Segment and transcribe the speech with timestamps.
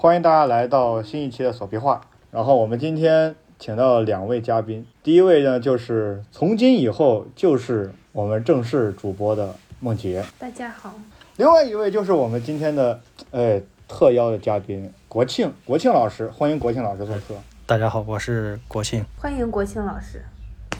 [0.00, 2.00] 欢迎大家来到新一期的锁皮话。
[2.30, 10.94] 然后我们今天请到两位嘉宾，第一位呢就是从今以后就是我们正式主播的梦洁，大家好，
[11.36, 13.00] 另外一位就是我们今天的
[13.32, 17.34] 哎特邀的嘉宾国庆，国庆老师，欢迎国庆老师做客。
[17.66, 20.24] 大家好，我是国庆，欢迎国庆老师。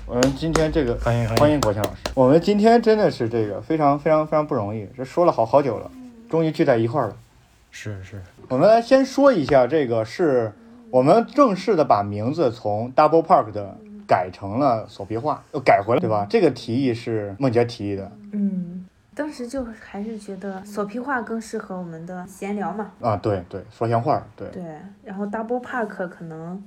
[0.06, 5.90] 我们今天这个欢迎欢迎国庆老师，我们今天真的是这个非常非常非常不容易，这说了好好久了，
[6.30, 7.16] 终于聚在一块儿了。
[7.70, 10.52] 是是，我们来先说一下，这个是
[10.90, 16.26] 我们正式的把名字从 Double Park 的改成了锁皮话，又改回来，对吧？
[16.28, 22.90] 这个提议是梦洁提议的嗯，当时就还是觉得锁皮话更适合我们的闲聊嘛。
[23.00, 24.62] 啊，对对，说闲话，对，对，
[25.04, 26.62] 然后 Double Park 可能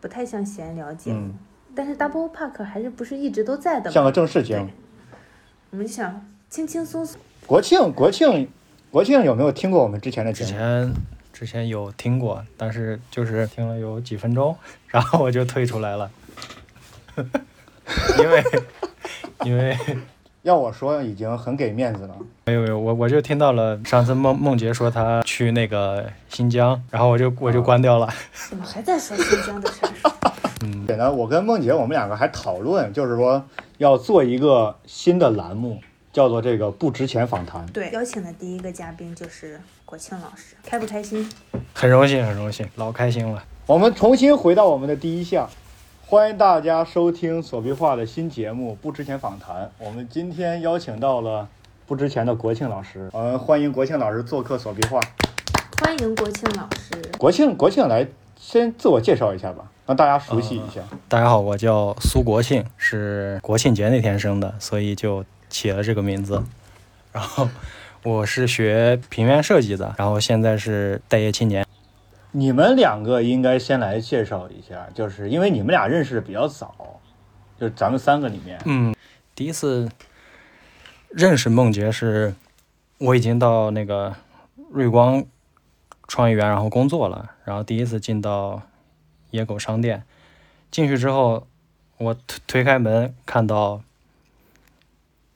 [0.00, 1.34] 不太像闲聊节目，嗯，
[1.74, 3.94] 但是 Double Park 还是不是一直都在的嘛？
[3.94, 4.68] 像个正式节目。
[5.70, 7.20] 我们就想轻轻松松。
[7.46, 8.48] 国庆，国庆，
[8.94, 10.50] 国庆有没有听过我们之前的节目？
[10.50, 10.94] 之前
[11.32, 16.08] 之前有听过，但是就是听了有几分钟， 然后我就退出来了，
[18.20, 18.44] 因为
[19.44, 19.76] 因为
[20.42, 22.14] 要我说，已经很给面子了。
[22.44, 28.08] 没有没有，我我就听到了上次梦梦洁说她去那个新疆，然后我就我就关掉了，
[28.48, 30.22] 怎么还在说新疆的事儿？
[30.62, 33.44] 嗯，简单，我跟梦洁我们两个还讨论，就是说
[33.78, 35.80] 要做一个新的栏目，
[36.14, 37.66] 叫做这个不值钱访谈。
[37.66, 41.28] 对，邀请的第一个嘉宾就是国庆老师，开不开心？
[41.74, 45.50] 很荣幸很荣幸，老开心了，我们重新回到我们的第一项，
[46.06, 49.64] 欢迎大家收听索壁画的新节目《不值钱访谈》。
[49.78, 51.48] 我们今天邀请到了
[51.84, 55.00] 不值钱的国庆老师，我们欢迎国庆老师做客索壁画。
[55.80, 56.94] 欢迎国庆老师。
[57.18, 58.06] 国庆，国庆来
[58.38, 60.80] 先自我介绍一下吧，让大家熟悉一下。
[61.08, 66.42] 大家好，我叫苏国庆，是国庆节那天生的，所以就起了这个名字。
[67.12, 67.48] 然后
[68.02, 71.64] 我是学平面设计的，然后现在是待业青年。
[72.32, 77.00] 你们两个应该先来介绍一下，就是因为你们俩认识的比较早，
[77.60, 78.92] 就咱们三个里面，嗯，
[79.36, 79.88] 第一次
[81.10, 82.34] 认识梦洁是，
[82.98, 84.12] 我已经到那个
[84.72, 85.24] 瑞光
[86.08, 88.60] 创意园然后工作了，然后第一次进到
[89.30, 90.02] 野狗商店，
[90.72, 91.46] 进去之后，
[91.98, 93.80] 我推推开门看到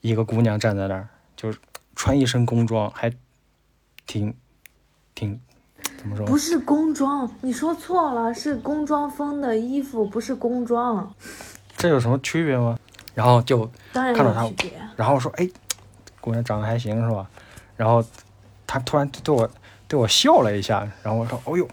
[0.09, 1.59] 一个姑娘站在那儿，就是
[1.95, 3.13] 穿一身工装，还
[4.07, 4.35] 挺
[5.15, 5.39] 挺
[5.99, 6.25] 怎么说？
[6.25, 11.15] 不是工装，你说错了，是工装风的衣服，不是工装，
[11.77, 12.79] 这有什么区别吗？
[13.15, 14.73] 然后就看到他有区别。
[14.97, 15.49] 然后说：“哎，
[16.21, 17.29] 姑娘长得还行是吧？”
[17.77, 18.03] 然后
[18.67, 19.51] 她突然对我
[19.87, 21.69] 对我笑了一下，然后我说：“哦呦，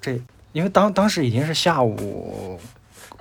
[0.00, 0.20] 这
[0.52, 2.60] 因为当当时已经是下午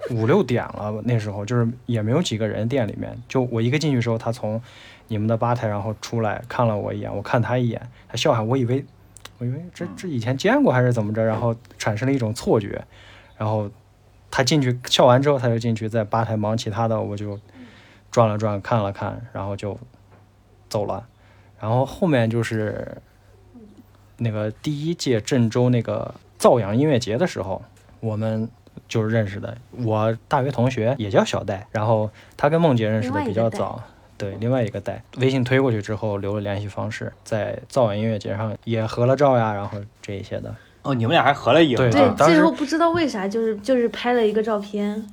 [0.09, 4.61] 五六点了，那时候就是也没有几个人店里面，就我一个进去时候，他从
[5.07, 8.83] 你们的吧台然后出来看了我一眼，我看他一眼，他笑哈我以为
[9.37, 12.83] 我以为这这以前见过还是怎么着，然后产生了一种错觉，
[13.37, 13.69] 然后
[14.29, 17.39] 他进去笑完之后，他就进去在吧台忙其他的，我就
[18.09, 19.77] 转了转看了看，然后就
[20.67, 21.07] 走了。
[21.59, 22.97] 然后后面就是
[24.17, 27.61] 那个第一届郑州那个造阳音乐节的时候，
[27.99, 28.49] 我们
[28.87, 29.57] 就是认识的。
[29.83, 33.81] 我大学同学也叫小戴，然后他跟梦洁认识的比较早。
[34.17, 40.55] 对，另外一个戴，微信推过去之后留了联系方式，在造阳音乐节上也合了照呀，然后这一些的。
[40.83, 45.03] 哦，你们俩还合了影，对对，当时最后不知道为啥，就是就是拍了一个照片，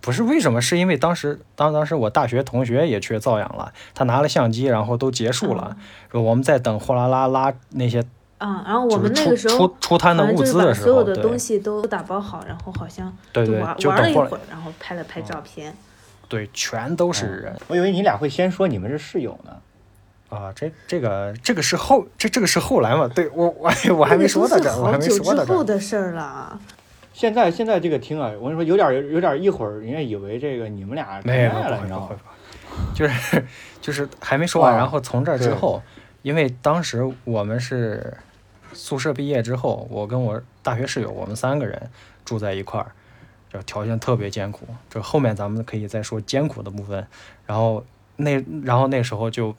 [0.00, 5.76] 不是为什么，是因为当时当当时我大学同学也去造阳了，他拿了相机，然后都结束了，
[6.12, 8.04] 说我们在等货拉拉拉那些
[8.38, 15.74] 啊，然后我们那个时候出出摊的物资的时候，把所有的东西都打包好，然后好像对对玩玩了一会儿，然后拍了拍照片。
[16.28, 19.52] 对，全都是人我以为你俩会先说你们是室友呢。
[20.30, 20.50] 啊！
[20.56, 23.06] 这这个这个是后这这个是后来嘛？
[23.14, 25.62] 对我我 我还没说到这儿，我还没说到这儿。
[25.62, 26.58] 的事儿了。
[27.12, 32.08] 现在现在这个听啊，我跟你说，有点有点一会儿，人家以为这个你们俩谈没爱了，你知道吗？
[32.92, 33.44] 就是
[33.80, 35.80] 就是还没说完，啊然后从这儿之后，
[36.24, 38.16] 因为当时我们是
[38.72, 41.90] 宿舍毕业之后，我跟我大学室友，我们三个人
[42.24, 42.92] 住在一块儿，
[43.52, 44.66] 就条件特别艰苦。
[44.88, 47.06] 这后面咱们可以再说艰苦的部分。
[47.44, 47.84] 然后
[48.16, 49.54] 那然后那时候就，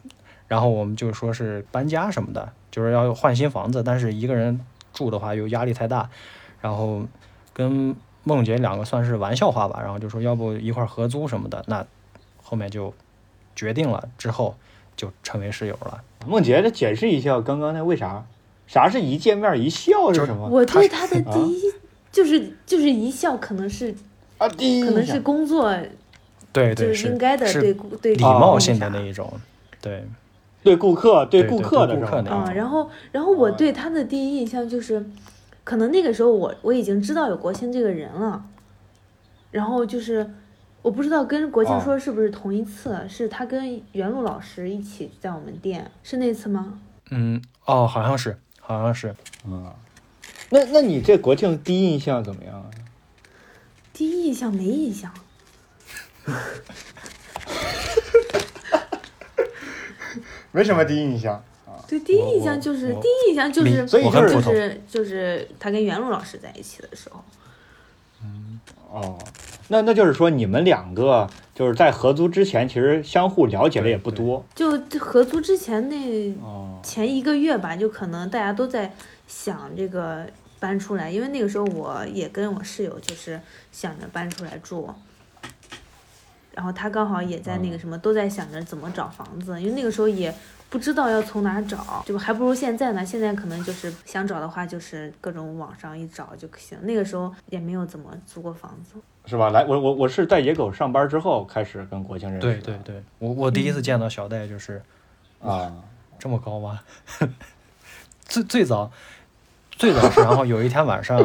[0.48, 4.60] 然后我们就说是搬家什么的，就是要换新房子，但是一个人
[4.92, 6.10] 住的话又压力太大，
[6.62, 7.06] 然后
[7.54, 11.86] 跟梦洁两个算是玩笑话吧，然后就说要不一块儿合租什么的，那
[12.42, 12.92] 后面就
[13.56, 14.56] 决定了，之后
[14.96, 16.02] 就成为室友了。
[16.28, 18.26] 梦洁，这解释一下刚刚那为啥？
[18.68, 20.48] 啥是一见面一笑是什么？
[20.50, 21.62] 我对他的啊第一
[22.12, 23.94] 就是就是一笑，可能是
[24.40, 25.72] 啊，第一可能是工作
[26.52, 29.32] 对对就是应该的对顾对礼貌性的那一种，
[29.80, 30.04] 对
[30.64, 35.06] 对顾客对对对顾客的是吧对顾客那啊，种然后然后我哦对他的第一印象就是，
[35.64, 38.44] 可能那个时候我我已经知道有国庆这个人了，
[39.52, 40.28] 然后就是
[40.86, 41.82] 我不知道跟国庆哦。
[41.84, 46.80] 说是不是同一次，是他跟袁璐老师一起在我们店，是那次吗？
[47.10, 49.16] 嗯，哦，好像是，好像是，
[49.48, 49.74] 嗯，
[50.52, 52.70] 那那你这国庆第一印象怎么样啊？
[53.94, 55.12] 第一印象没印象，
[60.52, 61.34] 没什么第一印象？
[61.66, 61.82] 啊。
[61.88, 67.24] 对，第一印象就是第一印象就是所以就是就是就是他跟袁璐老师在一起的时候，
[68.22, 68.60] 嗯
[68.92, 69.18] 哦，
[69.68, 74.46] 那那就是说你们两个就是在合租之前，其实相互了解的也不多。
[74.54, 76.80] 就合租之前那哦。
[76.84, 78.94] 前一个月吧，就可能大家都在
[79.28, 80.28] 想这个
[80.60, 83.42] 搬出来，因为那个时候我也跟我室友就是
[83.72, 84.88] 想着搬出来住，
[86.54, 90.32] 然后他刚好也在那个什么，都在想着怎么找房子，因为那个时候也
[90.70, 93.06] 不知道要从哪儿找，就还不如现在呢。
[93.06, 96.78] 现在可能就是想找的话，就是各种网上一找就行。
[96.82, 99.00] 那个时候也没有怎么租过房子。
[99.26, 99.50] 是吧？
[99.50, 102.62] 来，我我我是在野狗上班之后开始跟国庆认识的。
[102.62, 104.82] 对对对，我我第一次见到小戴就是
[105.42, 105.74] 啊，
[106.20, 106.82] 这么高吗？
[108.26, 108.92] 最最早
[109.72, 111.18] 最早是，然后有一天晚上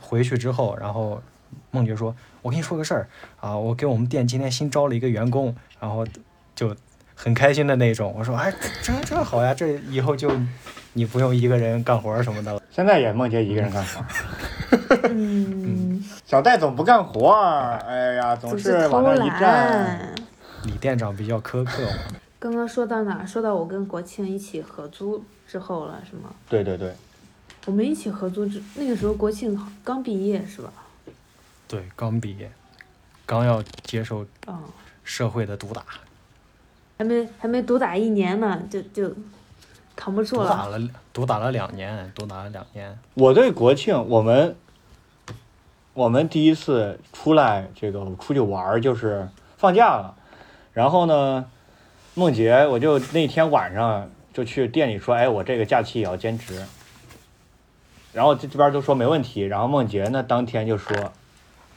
[0.00, 1.20] 回去之后，然后
[1.70, 3.08] 梦洁说：“我跟你说个事儿
[3.40, 6.06] 啊，我给我们店今天新招了一个员工，然后
[6.54, 6.74] 就
[7.16, 10.30] 很开心的那种。”我说：“哎，这这好呀，这以后就
[10.92, 12.62] 你不用一个人干活什么的了。
[12.70, 14.04] 现在也梦洁一个人干活，
[15.08, 19.40] 嗯，小戴总不干活儿，哎呀，总总是偷往那一站。
[19.40, 20.14] 懒。
[20.64, 21.98] 李店长比较苛刻嘛，
[22.38, 23.26] 刚刚说到哪儿？
[23.26, 26.34] 说到我跟国庆一起合租之后了，是吗？
[26.48, 26.92] 对对对，
[27.66, 30.72] 我们一起合租之那个时候，国庆刚毕业是吧？
[31.68, 32.50] 对，刚毕业，
[33.24, 34.60] 刚要接受嗯，
[35.04, 35.82] 社会的毒打，
[36.98, 39.14] 还没还没毒打一年呢，就就
[39.94, 40.48] 扛不住了。
[40.48, 42.98] 毒打了毒打了两年，毒打了两年。
[43.14, 44.56] 我对国庆，我们
[45.92, 50.14] 我们第一次出来这个出去玩儿就是放假了，
[50.72, 51.44] 然后呢，
[52.14, 56.64] 梦洁我就那天晚上就去店里说，哎，我这个假期也要兼职，
[58.12, 61.12] 然后这这边都说没问题，然后梦洁呢当天就说，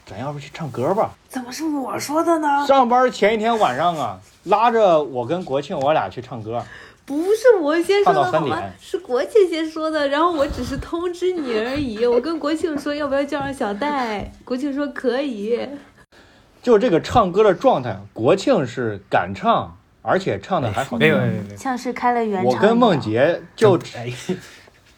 [0.10, 1.12] 咱要不去唱歌吧？
[1.28, 2.66] 怎么是我说的呢？
[2.66, 6.64] 上班前一天晚上啊，拉着我跟国庆我俩去唱歌，
[7.06, 8.60] 不是我先说的好吗？
[8.82, 12.04] 是国庆先说的，然后我只是通知你而已。
[12.08, 15.60] 我跟国庆说要不要叫上小戴，国庆说可以。
[16.64, 21.00] 就这个唱歌的状态，国庆是敢唱，而且唱的还好听。
[21.00, 24.12] 没有没有没有，像是开了原唱我跟梦洁就哎，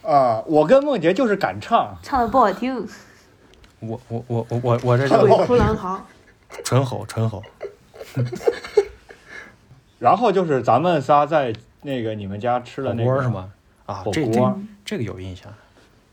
[0.10, 2.88] 啊、我跟梦洁就是敢唱，唱的不好听，
[3.82, 6.02] 我我我我我我这鬼就哭狼嚎。
[6.64, 7.44] 纯吼纯吼，
[10.00, 13.52] 然后就是咱们仨在那个你们家吃了火那个锅是吗？
[13.86, 15.52] 啊火，这锅这这个有印象。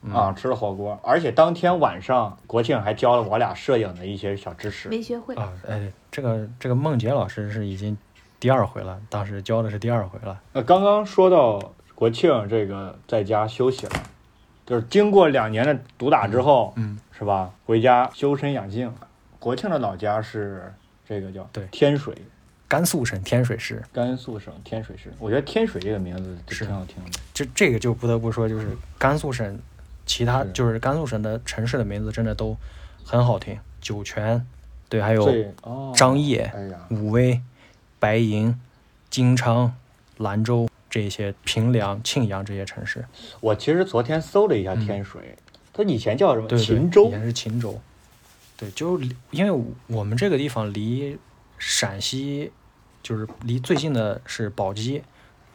[0.01, 4.89] 嗯啊，吃了火锅，而且当天晚上国庆还教了我俩摄影的一些小知识。
[4.89, 7.99] 没学会，啊，哎，这个这个梦洁老师是已经
[8.39, 10.41] 第二回了，当时教的是第二回了。
[10.53, 13.93] 呃，刚刚说到国庆这个在家休息了，
[14.65, 17.53] 就是经过两年的毒打之后，嗯，是吧？
[17.67, 18.93] 回家修身养性。
[19.41, 20.73] 国庆的老家是
[21.05, 22.15] 这个叫对天水，
[22.69, 25.13] 甘肃省天水市，甘肃省天水市。
[25.19, 27.11] 我觉得天水这个名字是挺好听的。
[27.35, 28.69] 这这个就不得不说，就是
[28.99, 29.59] 甘肃省
[30.07, 32.57] 其他就是甘肃省的城市的名字真的都
[33.05, 34.47] 很好听，酒泉，
[34.89, 35.29] 对，还有
[35.95, 37.41] 张掖、哎，武威、
[37.99, 38.61] 白银、
[39.11, 39.75] 金昌、
[40.19, 43.05] 兰州这些平凉、庆阳这些城市，
[43.41, 45.37] 我其实昨天搜了一下天水，
[45.79, 46.49] 它以前叫什么？
[46.49, 47.11] 嗯对对，秦州以。
[47.11, 47.81] 前是秦州，
[48.57, 51.17] 对，就是因为我们这个地方离
[51.57, 52.51] 陕西
[53.01, 55.05] 就是离最近的是宝鸡，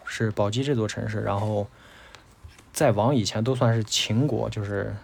[0.05, 1.67] 是宝鸡这座城市，然后
[2.71, 4.95] 再往以前都算是秦国，就是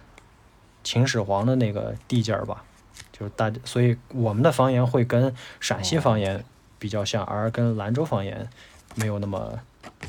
[0.82, 2.64] 秦始皇的那个地界儿吧，
[3.12, 6.42] 就是大，所以我们的方言会跟陕西方言
[6.78, 8.48] 比较像，而跟兰州方言
[8.94, 9.60] 没有那么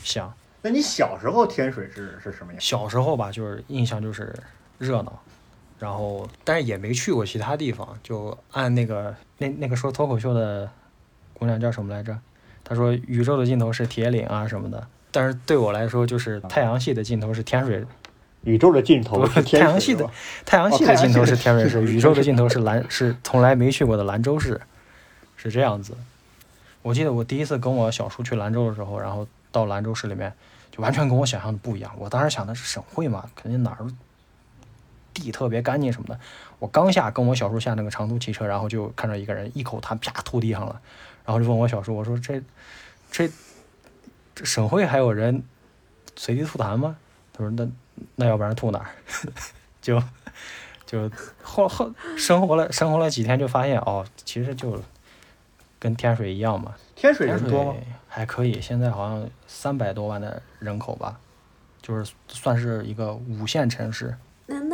[0.02, 0.34] 像。
[0.62, 2.62] 那你小时候天水是是什么样？
[2.62, 4.34] 小时候吧，就是印象就是
[4.82, 5.22] 热闹，
[5.78, 10.70] 然后但是也没去过其他地方，就按那个那那个说脱口秀的
[11.34, 12.18] 姑娘叫什么来着？
[12.64, 17.86] 她说宇宙的尽头是铁岭啊什么的，但是对我来说就是太阳系的尽头是天水，
[18.44, 20.10] 宇宙的尽头是天水太阳系的
[20.46, 24.60] 太阳系哦的尽头是天水市， 宇宙的尽头是兰是从来没去过的兰州市，
[25.38, 25.96] 是这样子。
[26.82, 30.34] 我记得我第一次跟我小叔去兰州的时候，然后到兰州市里面，
[30.72, 31.92] 就完全跟我想象的不一样。
[32.00, 33.86] 我当时想的是省会嘛，肯定哪儿
[35.14, 36.20] 地特别干净什么的。
[36.60, 40.82] 我刚下跟我小叔下那个长途汽车，然后就看到一个人一口痰啪吐地上了，
[41.26, 42.42] 然后就问我小叔，我说这
[43.12, 43.30] 这
[44.36, 45.44] 这省会还有人
[46.16, 46.98] 随地吐痰吗？
[47.34, 47.68] 他说那
[48.16, 48.88] 那要不然吐哪儿？
[49.82, 50.02] 就
[50.86, 51.10] 就
[51.42, 54.82] 后后生活了生活了几天，就发现哦，其实就
[55.80, 56.76] 跟天水一样嘛。
[56.96, 57.76] 天水人多吗？
[58.08, 61.20] 还可以，现在好像三百多万的人口吧，
[61.82, 64.16] 就是算是一个五线城市。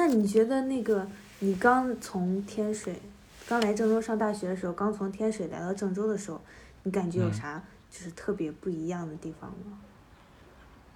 [0.08, 1.06] 你觉得那个
[1.40, 3.00] 你刚从天水，
[3.48, 6.42] 刚来郑州上大学的时候，刚从天水来到郑州的时候，
[6.84, 7.62] 你感觉有嗯啥
[7.92, 9.78] 就是特别不一样的地方吗？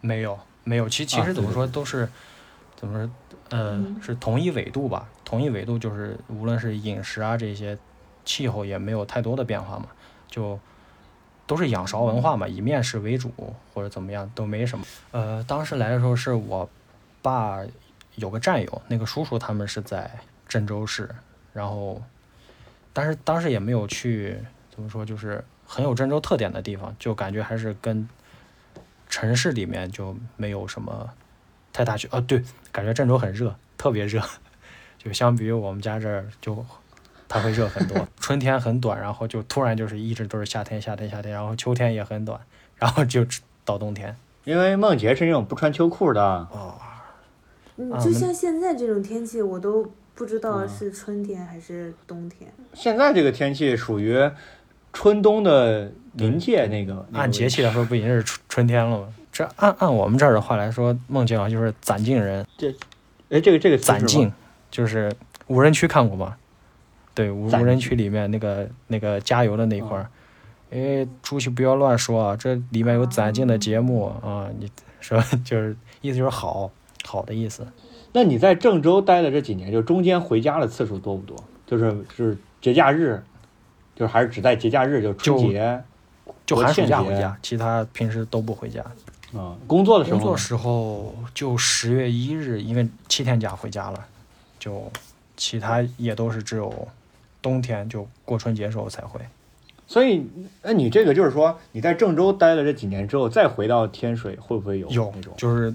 [0.02, 2.08] 没有，没有，其其啊实怎么对对说都是，
[2.76, 3.12] 怎么说，
[3.58, 5.08] 呃，嗯是同一纬度吧？
[5.24, 7.78] 同一纬度就是无论是饮食啊这些，
[8.26, 9.86] 气候也没有太多的变化嘛，
[10.28, 10.60] 就
[11.46, 13.32] 都是仰韶文化嘛，以面食为主
[13.74, 14.86] 或者怎么样都没什么。
[15.12, 16.70] 呃，当时来的时候是我
[17.22, 17.60] 爸
[18.16, 20.10] 有个战友，那个叔叔他们是在
[20.48, 21.10] 郑州市，
[21.54, 22.02] 然后，
[22.94, 24.38] 但是当时也没有去
[24.70, 28.08] 怎么说，就是很有郑州特点的地方，就感觉还是跟
[29.10, 31.10] 城市里面就没有什么
[31.72, 32.08] 太大区。
[32.12, 34.22] 哦，对，感觉郑州很热，特别热，
[34.98, 36.66] 就相比于我们家这儿就
[37.28, 38.08] 它会热很多。
[38.20, 42.40] 春天很短，然后就突然就是一直都是夏天，夏天，夏天，然后秋天也很短，
[42.76, 43.26] 然后就
[43.64, 44.16] 到冬天。
[44.44, 46.76] 因为梦洁是那种不穿秋裤的，哦，
[47.78, 52.52] 嗯，就像现在这种天气，我都不知道嗯是春天还是冬天。
[52.74, 54.18] 现在这个天气属于
[54.94, 56.94] 春冬的临界那个。
[57.10, 59.08] 那个按节气来说，不已经是春春天了吗？
[59.32, 62.70] 这按按我们这儿的话来说，梦境啊就是攒劲人，这
[63.30, 64.30] 哎，这个这个攒劲，
[64.70, 65.10] 就是
[65.48, 66.36] 无人区看过吗？
[67.16, 70.10] 对，无无人区里面那个那个加油的那块儿，
[70.72, 76.70] 哎，出去不要乱说啊，这里面有攒劲的节目啊，你说 就是意思就是好
[77.04, 77.68] 好的意思。
[78.14, 81.36] 那你在郑州待的这几年，就中间回家的次数多不多？
[81.66, 83.22] 就是就是节假日，
[83.96, 85.82] 就是还是只在节假日，就春节
[86.46, 88.84] 就寒暑假回家，其他平时都不回家。
[89.34, 94.06] 啊、工作的时候工作时候就十月一日，因为七天假回家了，
[94.60, 94.92] 就
[95.38, 96.88] 其他也都是只有
[97.42, 99.22] 冬天就过春节时候才回。
[99.88, 100.26] 所以，
[100.62, 105.34] 那你这个就是说，你在郑州待了这几年之后，再回到天水，会不会有有那种？
[105.38, 105.74] 就是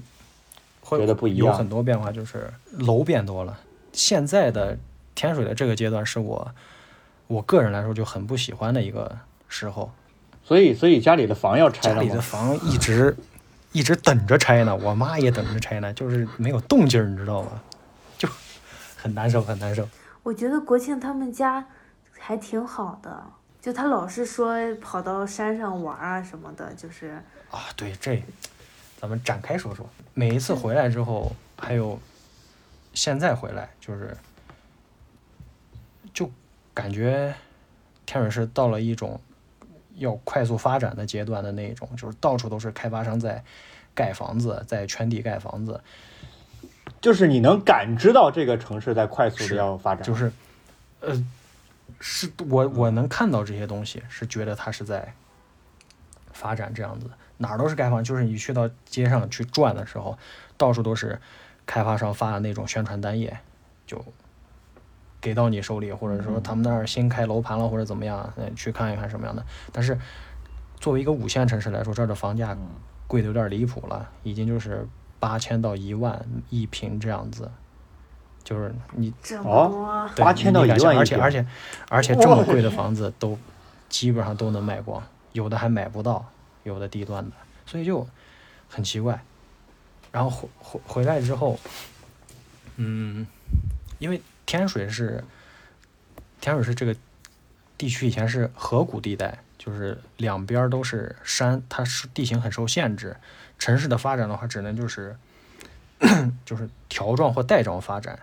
[0.87, 3.59] 会觉得不一有很多变化，就是楼变多了。
[3.91, 4.77] 现在的
[5.15, 6.49] 天水的这个阶段是我
[7.27, 9.17] 我个人来说就很不喜欢的一个
[9.49, 9.91] 时候，
[10.43, 12.21] 所以，所以家里的房要拆了家里的？
[12.21, 13.17] 房一直
[13.73, 17.61] 一直等着拆呢，我妈也等着拆呢，就是没有动静，你知道吗？
[18.17, 18.29] 就
[18.95, 19.87] 很难受，很难受。
[20.23, 21.65] 我觉得国庆他们家
[22.17, 23.23] 还挺好的，
[23.61, 28.23] 就他老是说跑到山上玩啊什么的，就是啊，对，这
[28.99, 29.87] 咱们展开说说。
[30.13, 31.99] 每一次回来之后，还有
[32.93, 34.17] 现在回来，就是
[36.13, 36.29] 就
[36.73, 37.33] 感觉
[38.05, 39.21] 天水市到了一种
[39.95, 43.43] 要快速发展的阶段的那种，就是到处都是开发商在
[43.93, 45.81] 盖房子，在圈地盖房子，
[46.99, 50.31] 就是你能感知到这个城市在快速的要发展，就是
[51.01, 51.25] 呃，
[51.99, 55.13] 是我我能看到这些东西，是觉得它是在
[56.31, 60.17] 发展这样子，哪儿都是盖房，就是你去到街上去转的时候，
[60.57, 61.19] 到处都是
[61.65, 63.37] 开发商发的那种宣传单页，
[63.85, 64.03] 就
[65.19, 69.45] 给到你手里，或者说他们那儿新开楼盘了，或者怎么样，嗯去看一看什么样的。
[69.71, 69.97] 但是
[70.79, 72.69] 作为一个五线城市来说，这儿的房价嗯
[73.07, 74.87] 贵的有点离谱了，已经就是
[75.19, 77.49] 八千到一万一平这样子，
[78.43, 80.53] 就是你这哦八千。
[80.53, 81.45] 到一万一而且而且
[81.89, 83.37] 而且这么贵的房子都
[83.89, 85.01] 基本上都能卖光，
[85.33, 86.25] 有的还买不到，
[86.67, 88.07] 有的低端的，所以就
[88.69, 89.23] 很奇怪。
[90.11, 91.59] 然后回回回来之后，
[92.75, 93.25] 嗯，
[93.99, 95.23] 因为天水是
[96.39, 96.95] 天水是这个
[97.77, 103.17] 地区以前是河谷地带，就是两边都是山，它是地形很受限制。
[103.59, 105.15] 城市的发展的话，只能就是
[106.45, 108.19] 就是条状或带状发展，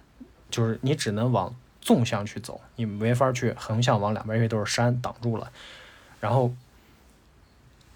[0.50, 5.50] 就是你只能往纵向去走，你没法去横向往两边，因为都是山挡住了。
[6.20, 6.54] 然后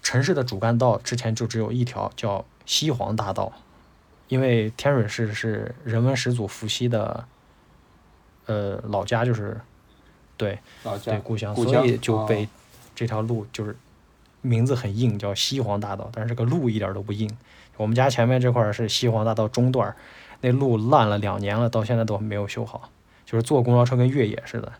[0.09, 3.53] 城市的主干道之前就只有一条，叫西黄大道，
[4.27, 7.25] 因为天水市是人文始祖伏羲的
[8.47, 9.61] 呃老家，就是
[10.35, 12.49] 对老家对故乡，故所以就被
[12.95, 13.77] 这条路就是
[14.41, 17.29] 名字很硬，叫西黄大道，但是这个路一点都不硬。
[17.77, 19.95] 我们家前面这块儿是西黄大道中段，
[20.41, 22.89] 那路烂了两年了，到现在都没有修好，
[23.27, 24.73] 就是坐公交车跟越野似的，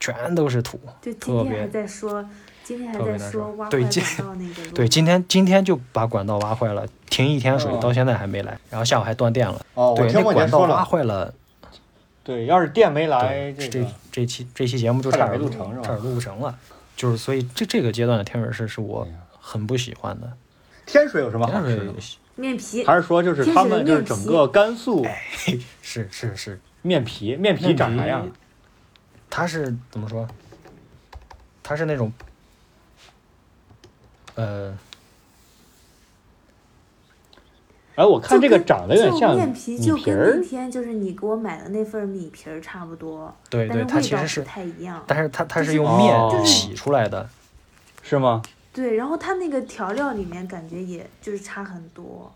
[0.00, 0.80] 全都是土。
[1.02, 2.26] 就今特别天还在说，
[2.72, 4.74] 今天还特别难在说受对今挖坏管道那个 路。
[4.74, 9.64] 对，今天今天就把管道挖坏了，停一天水哦，到现在还没来，然后下午还断电了。
[9.74, 11.34] 哦，我对，听那管道挖坏了，
[12.24, 16.58] 对，要是电没来，这这个这期这期节目就差差点录成是吧差点录不成了。
[16.96, 19.06] 就是所以这这个阶段的天水市是我
[19.38, 20.32] 很不喜欢的。
[20.86, 21.92] 天水有什么好吃的
[22.36, 25.06] 面皮，还是说就是他们就是整个甘肃，
[25.82, 28.26] 是是是，面皮，面皮长啥样？
[29.28, 30.26] 它是怎么说？
[31.62, 32.12] 它是那种，
[34.34, 34.76] 呃，
[37.94, 45.02] 哎，我看这个长得有点像面皮，就跟那，天就是你给我买的那份米皮儿差不多，对对，它其实是，太一样。
[45.06, 47.28] 但是它它是是用哦面洗出来的。
[48.04, 48.42] 是吗？
[48.72, 52.32] 对，然后它那个调料里面感觉也就是差很多。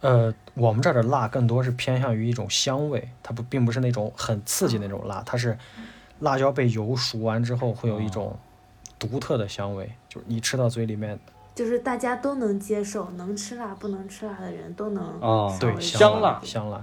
[0.00, 5.56] 呃，我们这儿的辣更多是偏向于一种香味，它不并不是那种很刺激那种辣，它是
[6.20, 8.38] 辣椒被油熟完之后会有一种
[8.98, 11.18] 独特的香味，就是你吃到嘴里面，
[11.54, 16.82] 就是大家都能接受，能吃辣不能吃辣的人都能哦对香辣辣香辣。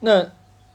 [0.00, 0.26] 那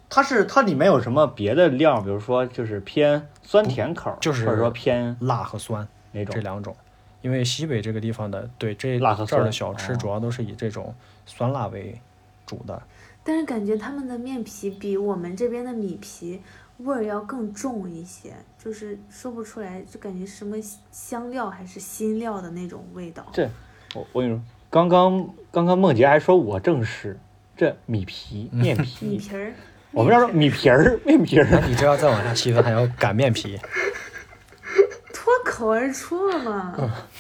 [0.10, 2.00] 它是它里面有什么别的料？
[2.02, 6.36] 比如说就是偏酸甜口，就是或者说偏辣和酸哪种？
[6.36, 6.76] 这两种，
[7.22, 10.94] 因为西北这个地方的对这辣和这儿的小吃哦主要都是以这种
[11.26, 12.00] 酸辣为
[12.46, 12.82] 主的。
[13.24, 16.40] 但是感觉他们的面皮比我们这边的米皮
[16.78, 20.58] 味儿要更重一些，就是说不出来，就感觉什么
[20.92, 23.26] 香料还是新料的那种味道。
[23.34, 23.50] 这
[23.94, 27.18] 我我跟你说，刚刚刚刚梦洁还说我正是
[27.56, 29.54] 这米皮面皮米皮，儿，
[29.92, 33.58] 我们这儿说米皮儿面皮儿，你这要再往下细分，还要擀面皮。
[35.14, 36.76] 脱口而出了嘛。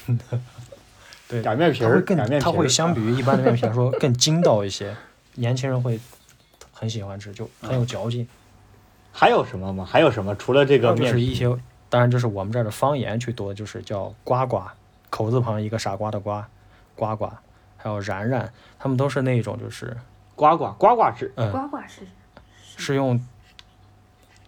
[1.27, 4.95] 对，擀面皮儿，更擀面皮儿它会相比于一般的面皮来说更筋道一些，
[5.35, 5.97] 年轻人会
[6.73, 8.27] 很喜欢吃，就很有嚼劲。
[9.17, 9.85] 还有什么吗？
[9.89, 10.35] 还有什么？
[10.35, 11.57] 除了这个面皮，是一些，
[11.89, 14.61] 当然就是我们这儿的方言去读，就是叫呱呱，
[15.09, 16.45] 口字旁一个傻瓜的瓜，
[16.97, 17.29] 呱呱，
[17.77, 19.95] 还有然然，他们都是那种就是
[20.35, 21.31] 呱呱呱呱是？
[21.35, 21.49] 嗯。
[21.49, 22.01] 呱呱是
[22.75, 23.17] 是用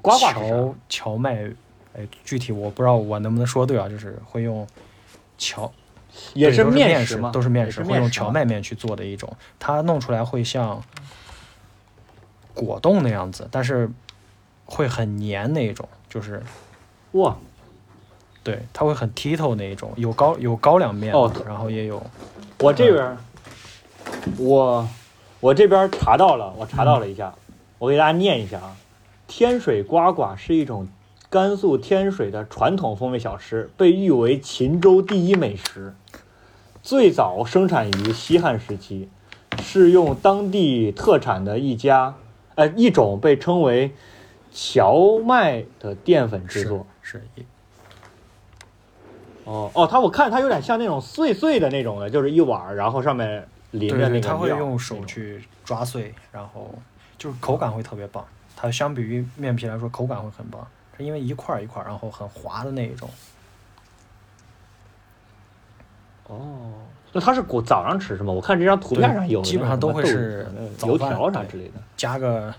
[0.01, 1.49] 呱呱荞荞麦，
[1.95, 4.67] 哎，具体我不知道我能不能说对啊，就是会用
[5.37, 5.71] 荞
[6.33, 7.29] 也是面吗？
[7.29, 8.27] 食都是面食，会用面食吗？
[8.27, 10.83] 荞麦面去做的一种，它弄出来会像
[12.53, 13.89] 果冻那样子，但是
[14.67, 16.43] 会很黏那一种，就是
[17.13, 17.35] 哇，
[18.43, 22.05] 对，它会很剔透那一种，有高有高粱面，哦然后也有
[22.59, 23.17] 我这边儿，
[24.37, 24.87] 我
[25.39, 27.33] 我这边儿查到了，我查到了一下，
[27.79, 28.75] 我给大家念一下啊。
[29.25, 30.87] 天水呱呱是一种
[31.29, 35.93] 甘肃天水的传统风味小吃，被誉为秦州第一美食。
[36.81, 39.09] 最早生产于西汉时期，
[39.61, 42.15] 是用当地特产的一家，
[42.55, 43.93] 呃，一种被称为
[44.57, 46.87] 荞麦的淀粉制作。
[47.03, 47.45] 是一
[49.43, 56.73] 哦哦，它我看它有点像那种碎碎的那种的，就是一碗儿，然后上面淋着那个料它会用手去抓碎，然后
[57.19, 58.25] 就是口感会特别棒。
[58.55, 60.67] 它相比于面皮来说，口感会很棒，
[60.97, 63.07] 是因为一块一块，然后很滑的那一种。
[66.25, 66.73] 哦，
[67.13, 68.33] 那它是果早上吃是吗？
[68.33, 70.45] 我看这张图片上有基本上都会是
[70.77, 71.75] 早油条啥之类的。
[71.95, 72.53] 加个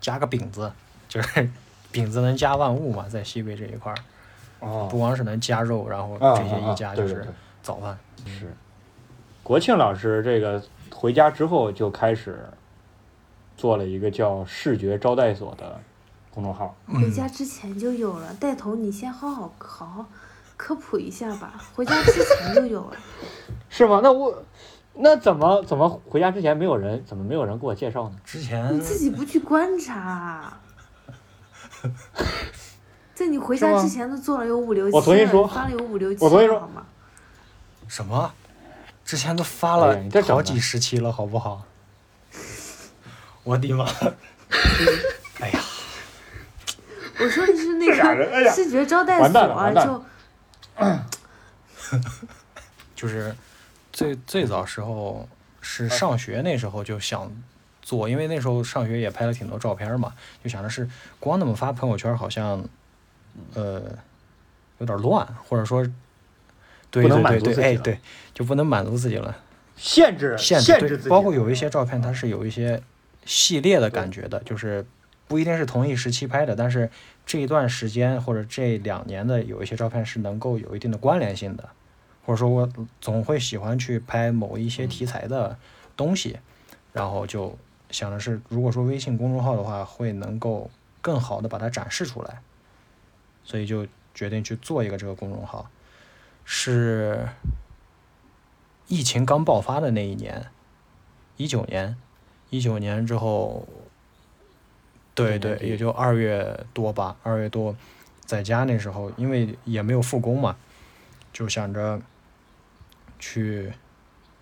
[0.00, 0.72] 加个饼子，
[1.12, 1.48] 就是
[1.90, 3.96] 饼子能加万物嘛，在西北这一块儿，
[4.60, 7.98] 哦不光是能加肉，然后啊这些一加就是对对对早饭。
[8.24, 8.50] 是。
[9.42, 12.38] 国庆老师这个回家之后就开始
[13.58, 15.78] 做了一个叫“视觉招待所”的
[16.32, 16.74] 公众号。
[16.86, 20.06] 回家之前就有了，带头你先好好好好
[20.56, 21.62] 科普一下吧。
[21.74, 22.96] 回家之前就有了，
[23.68, 24.00] 是吗？
[24.02, 24.42] 那我
[24.94, 28.16] 那怎么怎么回家之前没有人怎么没有人给我介绍呢？
[28.24, 30.56] 之前你自己不去观察。
[33.14, 36.86] 在你回家之前都做了有五六期了，我重新说发了有五六期我重新说了好吗？
[37.88, 38.32] 什么？
[39.04, 41.62] 之前都发哎了好几十期了，好不好？
[43.44, 43.84] 我的妈！
[45.40, 45.60] 哎呀，
[47.18, 50.04] 我说的是那个视觉招待完蛋了所，
[51.90, 51.98] 就
[52.94, 53.34] 就是
[53.92, 55.28] 最最早时候
[55.60, 57.30] 是上学那时候就想
[57.82, 60.88] 做，因为那时候上学也拍了挺多照片嘛，就想着是
[61.20, 62.64] 光那么发朋友圈好像，
[63.54, 63.82] 呃，
[64.78, 65.86] 有点乱，或者说，
[66.90, 67.98] 对不能满对对对，哎足自己了对，
[68.32, 69.36] 就不能满足自己了。
[69.76, 72.80] 限制限制对，限制自己，包括有一些照片它是有一些
[73.24, 74.86] 系列的感觉的，就是
[75.26, 76.90] 不一定是同一时期拍的，但是
[77.26, 81.68] 这一段时间或者这两年的有一些照片是能够有一定的关联性的，
[82.24, 82.68] 或者说我
[83.00, 85.56] 总会喜欢去拍某一些题材的
[85.96, 86.38] 东西，
[86.92, 87.56] 然后就
[87.92, 90.68] 想的是，如果说微信公众号的话，会能够
[91.00, 92.40] 更好的把它展示出来，
[93.44, 95.70] 所以就决定去做一个这个公众号，
[96.44, 97.28] 是
[98.88, 100.46] 疫情刚爆发的那一年，
[101.36, 101.96] 一九年，
[102.50, 103.68] 一九年之后，
[105.14, 107.76] 对对，也就二月多吧，二月多，
[108.24, 110.56] 在家那时候，因为也没有复工嘛，
[111.32, 112.00] 就想着
[113.18, 113.72] 去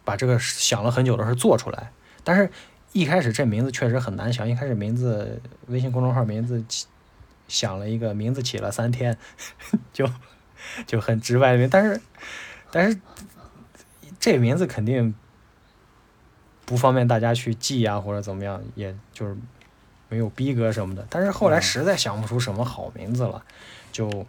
[0.05, 2.51] 把这个想了很久的事做出来，但是
[2.93, 6.87] 一开始这名字确实很难想，一开始名字微信公众号名字起
[7.47, 9.17] 想了一个名字起了三天，
[9.93, 10.09] 就
[10.87, 12.01] 就很直白的名，但是
[12.71, 13.01] 但是
[14.19, 15.15] 这名字肯定
[16.65, 19.37] 不方便大家去记啊，或者怎么样，也就是
[20.09, 21.07] 没有逼格什么的。
[21.09, 23.45] 但是后来嗯实在想不出什么好名字了，
[23.93, 24.27] 就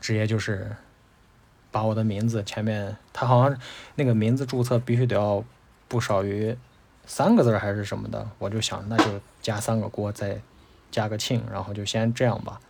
[0.00, 0.76] 直接就是
[1.70, 3.58] 把我的名字前面，他好像
[3.94, 5.42] 那个名字注册必须得要
[5.88, 6.56] 不少于
[7.06, 10.40] 三个字还是什么的，我就想那就加三个锅，再
[10.90, 12.60] 加个庆，然后就先这样吧，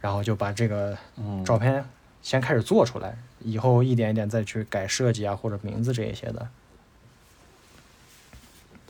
[0.00, 1.84] 然后就把这个嗯照片
[2.22, 6.48] 先开始做出来，以后一点一点再去改设计啊或者名字这一些的。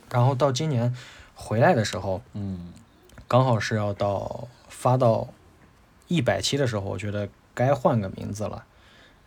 [0.09, 0.95] 然后到今年
[1.33, 2.73] 回来的时候，嗯
[3.27, 5.27] 刚好是要到发到
[6.07, 8.65] 一百期的时候，我觉得该换个名字了，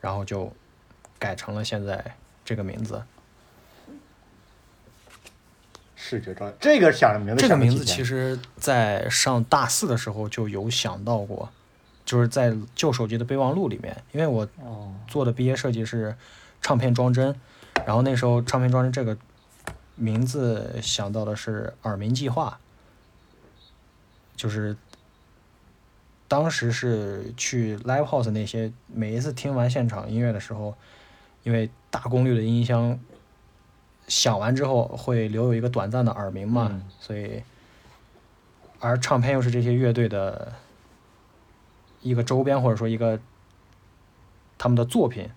[0.01, 0.53] 然后就
[1.19, 3.03] 改成了现在这个名字。
[6.01, 11.51] 视觉装，这个想的名字这个名字其实在上大四的时候就有想到过，
[12.05, 14.95] 就是在旧手机的备忘录里面，因为我哦。
[15.09, 16.15] 做的毕业设计是
[16.61, 17.35] 唱片装帧，
[17.87, 19.17] 然后那时候唱片装帧这个
[19.97, 22.61] 名字想到的是耳鸣计划，
[24.37, 24.77] 就是
[26.29, 30.77] 当时是去 live house 那些，每一次听完现场音乐的时候，
[31.43, 33.01] 因为大功率的音箱
[34.09, 37.43] 响完之后会留有一个短暂的耳鸣嘛，嗯所以
[38.81, 40.53] 而唱片又是这些乐队的
[42.01, 43.21] 一个周边或者说一个
[44.57, 45.29] 他们的作品，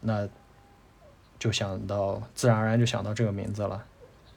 [0.00, 0.28] 那
[1.38, 3.84] 就想到自然而然就想到这个名字了。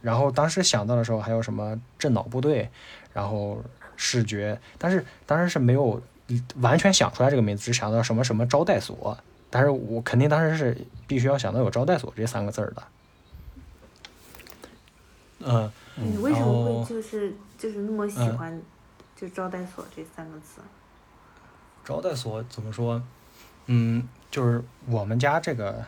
[0.02, 2.70] 然后当时想到的时候还有什么震脑部队，
[3.14, 3.62] 然后
[3.96, 6.02] 视觉，但是当时是没有
[6.58, 9.18] 完全想出来这个名字，只想到什么什么招待所。
[9.50, 12.82] 但是我肯定当时是必须要想到有招待所这三个字儿的。
[15.46, 18.62] 嗯，你为什么会就是就是那么喜嗯欢
[19.16, 20.62] 就招待所这三个字？
[21.84, 23.02] 招待所怎么说？
[23.66, 25.84] 嗯，就是我们家这个，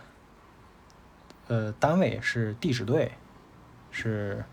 [1.47, 3.11] 呃，单位是地质队，
[3.91, 4.43] 是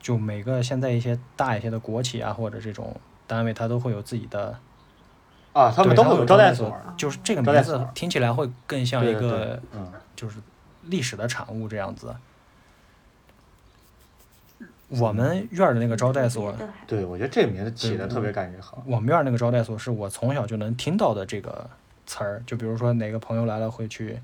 [0.00, 4.58] 就每个现在一些大一些的国企啊或者这种单位，它都会有自己的，
[5.52, 10.38] 啊，他们都会有招待待所，就是这个名字听起来会更像一个嗯就是
[10.82, 12.14] 历史的产物这样子。
[15.00, 16.54] 我们院儿的那个招待所，
[16.86, 18.82] 对，我觉得这个名字起的特别感觉好。
[18.86, 21.68] 我们院儿那个招待所是我从小就能听到的这个
[22.06, 24.18] 词儿，就比如说哪个朋友来了会去，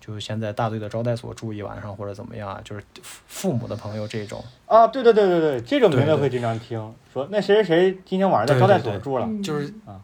[0.00, 9.02] 就先在大队的招待所住一晚上或者怎么样啊，就是父父母的朋友这种，啊，对对对对对，这种名字会经常听，说那谁谁谁今天晚上在招待所对对对。
[9.02, 9.42] 住了，嗯。
[9.42, 10.00] 就是啊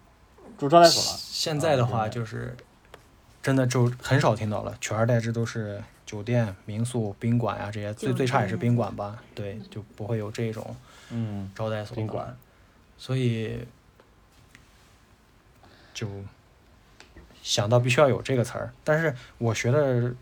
[0.58, 1.18] 住招待所了。
[1.20, 2.56] 现在的话啊就是
[3.46, 10.74] 真的就很少听到了，取而代之都是酒店、民宿、宾馆啊这些，最最差也是宾馆吧，对，就不会有这种
[11.10, 12.36] 嗯，招待所了宾馆。
[12.98, 13.60] 所以
[15.94, 16.08] 就
[17.40, 18.72] 想到必须要有这个词儿。
[18.82, 20.12] 但是我学的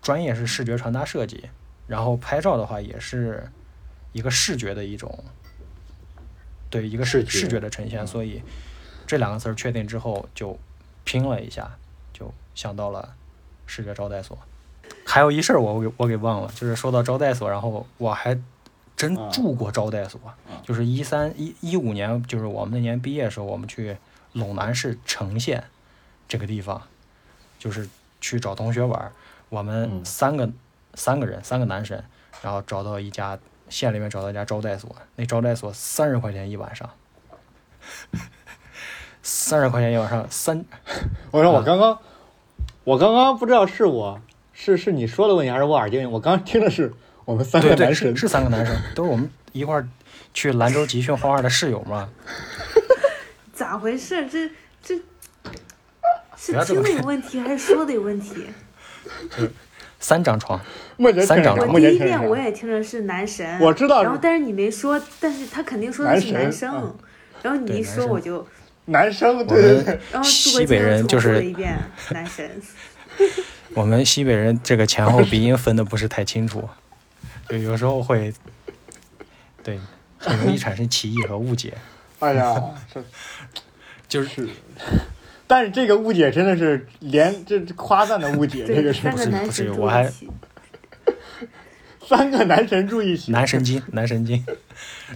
[0.00, 1.50] 专业是视觉传达设计，
[1.86, 3.46] 然后拍照的话也是
[4.12, 5.22] 一个视觉的一种，
[6.70, 8.40] 对一个视视觉的呈现，嗯所以
[9.06, 10.58] 这两个词儿确定之后就
[11.04, 11.70] 拼了一下，
[12.12, 13.14] 就想到了
[13.66, 14.38] 视觉招待所。
[15.06, 18.38] 还有一事儿我给我给忘了，就是说到招待所，然后我还
[18.96, 20.20] 真啊住过招待所，
[20.62, 23.96] 就是一三一一五年，就是我们那年毕业的时候，我们去
[24.34, 25.64] 陇南市成县
[26.28, 26.82] 这个地方，
[27.58, 27.88] 就是
[28.20, 29.12] 去找同学玩儿。
[29.48, 30.50] 我们嗯三个、
[30.94, 32.02] 三个人，三个男生，
[32.42, 36.88] 然后找到一家县里面找到一家招待所，那招待所三十块钱一晚上，
[39.22, 40.64] 三十块钱一晚上，三
[41.30, 41.98] 我说我啊刚刚，
[42.84, 44.20] 我刚刚不知道是我
[44.52, 46.92] 是是你说的问题还是我耳机，我刚听的是
[47.24, 49.88] 我们三个男生是是三个男生，都是我们一块儿
[50.34, 52.08] 去兰州集训画画的室友嘛。
[53.54, 54.26] 咋回事？
[54.26, 54.50] 这
[54.82, 54.96] 这
[56.36, 58.46] 是听的有问题还是说的有问题？
[60.00, 60.60] 三张床，
[61.24, 66.98] 三掌我目前听第一遍我也听着是男神，我知道然后但是你没说，但是他肯定说的是男生，嗯
[67.42, 68.44] 然后你一说我就，
[68.86, 69.84] 男生，我对对对。
[69.84, 71.78] 们，然后西北人就是一遍
[72.10, 72.50] 男神，
[73.74, 76.68] 我们西北人这个前后鼻音分的不是太清楚，
[77.48, 78.32] 就有时候会，
[79.62, 79.78] 对，
[80.18, 81.74] 很容易产生歧义和误解。
[82.20, 82.54] 哎呀，
[82.92, 83.02] 是
[84.08, 84.28] 就是。
[84.28, 84.48] 是，
[85.46, 90.10] 但是这个误解真的是连这这夸赞的误解，这，个是三个男不是神我还
[92.08, 94.44] 三个男神住一起，男神经，男神经。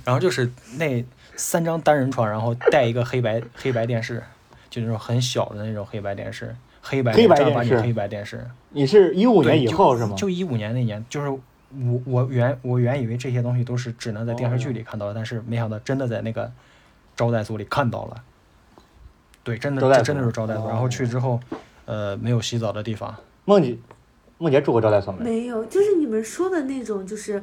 [0.04, 1.02] 然后就是那
[1.36, 4.22] 三张单人床，然后带一个黑白 黑白电视，
[4.70, 8.44] 就那种很小的那种黑白电视，黑白黑白电视黑白电视。
[8.70, 10.16] 你是一五年以后是吗？
[10.16, 11.40] 就一五年那年，就是我
[12.04, 16.50] 我原我原以为这些东西都是只能在电视剧里看到的，但是没想到真的在那个
[17.14, 18.22] 招待所里看到了。
[19.42, 20.66] 对，真的真的是招待所。
[20.68, 21.38] 然哦后去之后，
[21.84, 23.78] 呃，没有洗澡的地方，梦姐，
[24.38, 25.24] 梦姐住过招待所没？
[25.24, 27.42] 没有，就是你们说的那种，就是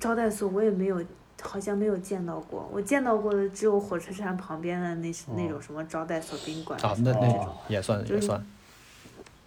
[0.00, 1.02] 招待所，我也没有，
[1.42, 2.68] 好像没有见到过。
[2.72, 8.44] 我见到过的只有火车站旁边的那那种什么招待所、宾馆啊，那那哦种也算也算。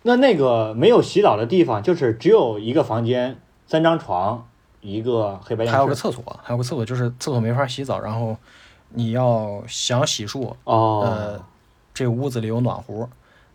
[0.04, 4.48] 那那个没有洗澡的地方，就是只有一个房间，三张床，
[4.82, 8.36] 一个黑白电视，还有个厕所，还有个厕所，就是厕所没法洗澡，然后
[8.90, 11.46] 你要想洗漱，哦，呃，
[11.94, 13.08] 这屋子里有暖壶，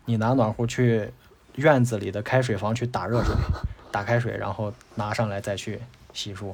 [0.05, 1.11] 你拿暖壶去
[1.55, 3.35] 院子里的开水房去打热水，
[3.91, 5.81] 打开水，然后拿上来再去
[6.13, 6.53] 洗漱。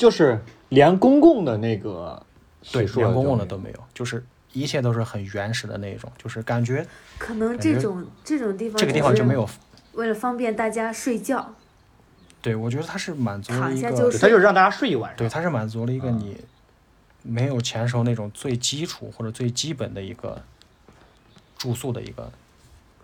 [0.00, 2.24] 就是连公共的那个
[2.72, 6.86] 对，连公共的都都没有，就是一切都是很原始的那种，就是感觉
[7.18, 9.46] 可能这种这种地方，这个地方就没有。
[9.92, 11.54] 为了方便大家睡觉，
[12.40, 15.18] 对，我觉得它是满足了一个躺下就，对，他就是让大家睡一晚上。
[15.18, 16.36] 对，它是满足了一个嗯你
[17.22, 20.40] 没有钱时候那种最基础或者最基本的一个
[21.58, 22.32] 住宿的一个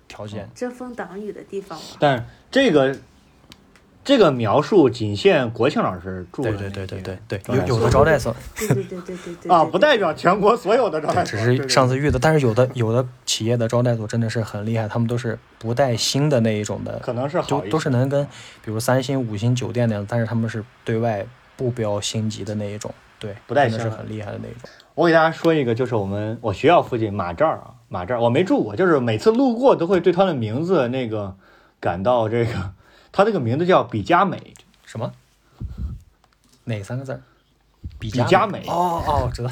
[0.08, 0.48] 条件。
[0.54, 1.78] 遮风挡雨的地方。
[2.00, 2.96] 但这个
[4.06, 9.52] 这个描述仅限国庆老师住的对对对对对对，有有的招待所对对对对对对。
[9.52, 11.36] 啊，不代表全国所有的招待，所。
[11.36, 18.24] 只是上次遇的，但是有的有的企业的招待所真的是很厉害，他们都是不带星的那一种的，可能是就都好一些是能跟
[18.64, 24.70] 比如三星、五星酒店那样，但是他们是对外不标星级的那一种，对，不带星的真的是很厉害的那一种。
[24.94, 31.34] 我给大家说一个，就是我们我学校附近马寨儿啊，马寨儿我没住过，就是每次路过都会对它的名字那个
[31.80, 32.52] 感到这个，
[33.16, 34.52] 它这个名字叫比佳美，
[34.84, 35.10] 什么？
[36.64, 37.22] 哪三个字儿？
[37.98, 38.66] 比比佳美美。
[38.68, 39.50] 哦哦，知道，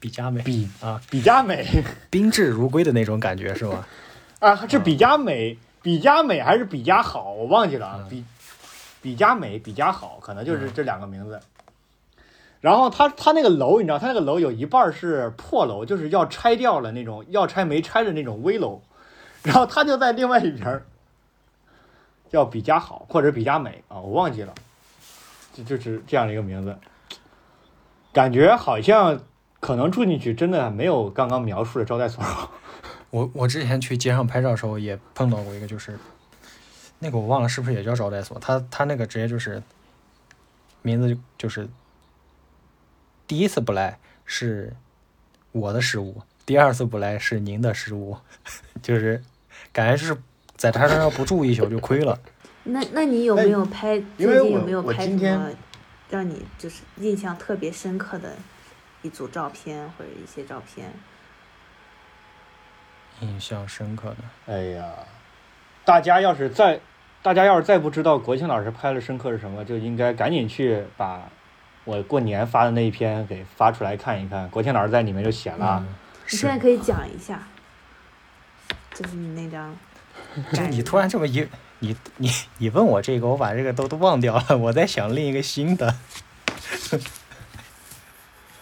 [0.00, 0.40] 比佳美。
[0.40, 3.84] 比啊，比佳美宾至如归的那种感觉是吗？
[4.38, 8.24] 啊，是比佳美，比佳美还是比佳好，我忘记了啊，嗯比
[9.02, 11.38] 比佳美，比佳好，可能就是这两个名字。
[12.62, 18.80] 然后它它那个楼，你知道，它那个楼有一半是破楼，就是要拆掉了那种，要拆没拆的那种危楼。
[19.42, 20.86] 然后他就在另外一边儿，
[22.34, 24.52] 叫比家好或者比家美啊，我忘记了，
[25.52, 26.76] 就就是这样的一个名字。
[28.12, 29.22] 感觉好像
[29.60, 32.50] 可能住进去真的没有刚刚描述的招待所好。
[33.10, 35.96] 我我之前去街上拍照的时候也碰到过一个，就是
[36.98, 39.62] 那个我忘了是不是也叫招待所，他他那个直接就是
[40.82, 41.68] 名字就就是
[43.28, 44.74] 第一次不来是
[45.52, 48.16] 我的失误，第二次不来是您的失误，
[48.82, 49.22] 就是
[49.72, 50.16] 感觉是
[50.56, 52.18] 在他身上不住一宿就亏了。
[52.64, 54.02] 那那你有没有拍？
[54.16, 55.50] 最近有没有拍什么
[56.08, 58.34] 让你就是印象特别深刻的
[59.02, 60.90] 一组照片或者一些照片？
[63.20, 64.92] 印象深刻的，哎呀，
[65.84, 66.80] 大家要是再，
[67.22, 71.30] 大家要是再不知道国庆老师拍了深刻是什么，就应该赶紧去把
[71.84, 74.48] 我过年发的那一篇给发出来看一看。
[74.50, 75.94] 国庆老师在里面就写了，嗯，
[76.30, 77.40] 你现在可以讲一下，
[78.92, 79.76] 就是你那张
[80.52, 81.46] 就你突然这么一
[81.80, 85.94] 你你你问我这个，我把这个都都忘掉了，我在想另一个新的。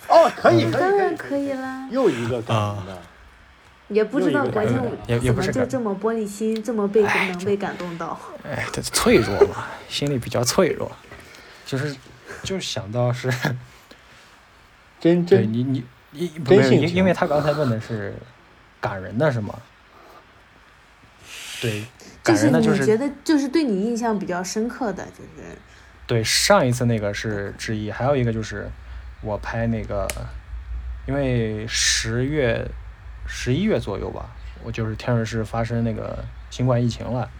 [0.09, 3.03] 哦，可以，可以，当然可可以啦，又一个感人的，
[3.89, 8.19] 也不知道又一个国庆感人也也怎么不是就这么玻璃心，这么被哎能被感动到。
[8.45, 10.91] 哎，这脆弱嘛，心里比较脆弱，
[11.65, 11.97] 就是
[12.43, 13.31] 就是想到是
[15.01, 18.15] 真真对你你你不因因为他刚才问的是
[18.81, 19.55] 感人的是吗？
[21.63, 21.85] 对，
[22.23, 25.57] 就是你感人的就是觉得就是对你印象比较深刻的，就是。
[26.05, 28.69] 对，上一次那个是之一，还有一个就是
[29.23, 30.07] 我拍那个，
[31.07, 32.69] 因为十月、
[33.27, 34.29] 十一月左右吧，
[34.65, 37.31] 我就是天水市发生那个新冠疫情了，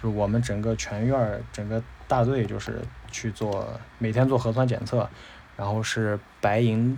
[0.00, 2.80] 就是我们整个全院儿、整个大队就是
[3.10, 5.08] 去做每天做核酸检测，
[5.56, 6.96] 然后是白银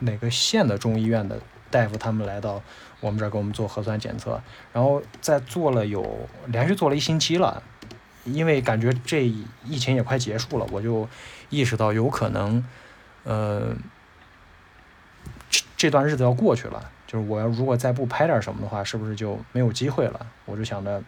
[0.00, 1.40] 哪个县的中医院的
[1.70, 2.60] 大夫他们来到
[3.00, 4.40] 我们这儿给我们做核酸检测，
[4.72, 7.62] 然后在做了有连续做了一星期了。
[8.24, 9.24] 因为感觉这
[9.64, 11.08] 疫情也快结束了，我就
[11.48, 12.66] 意识到有可能，
[13.22, 13.72] 呃，
[15.48, 16.90] 这这段日子要过去了。
[17.06, 20.26] 就是我要如果再不拍点什么的话，是不是就没有机会了？
[20.44, 21.00] 我就想着，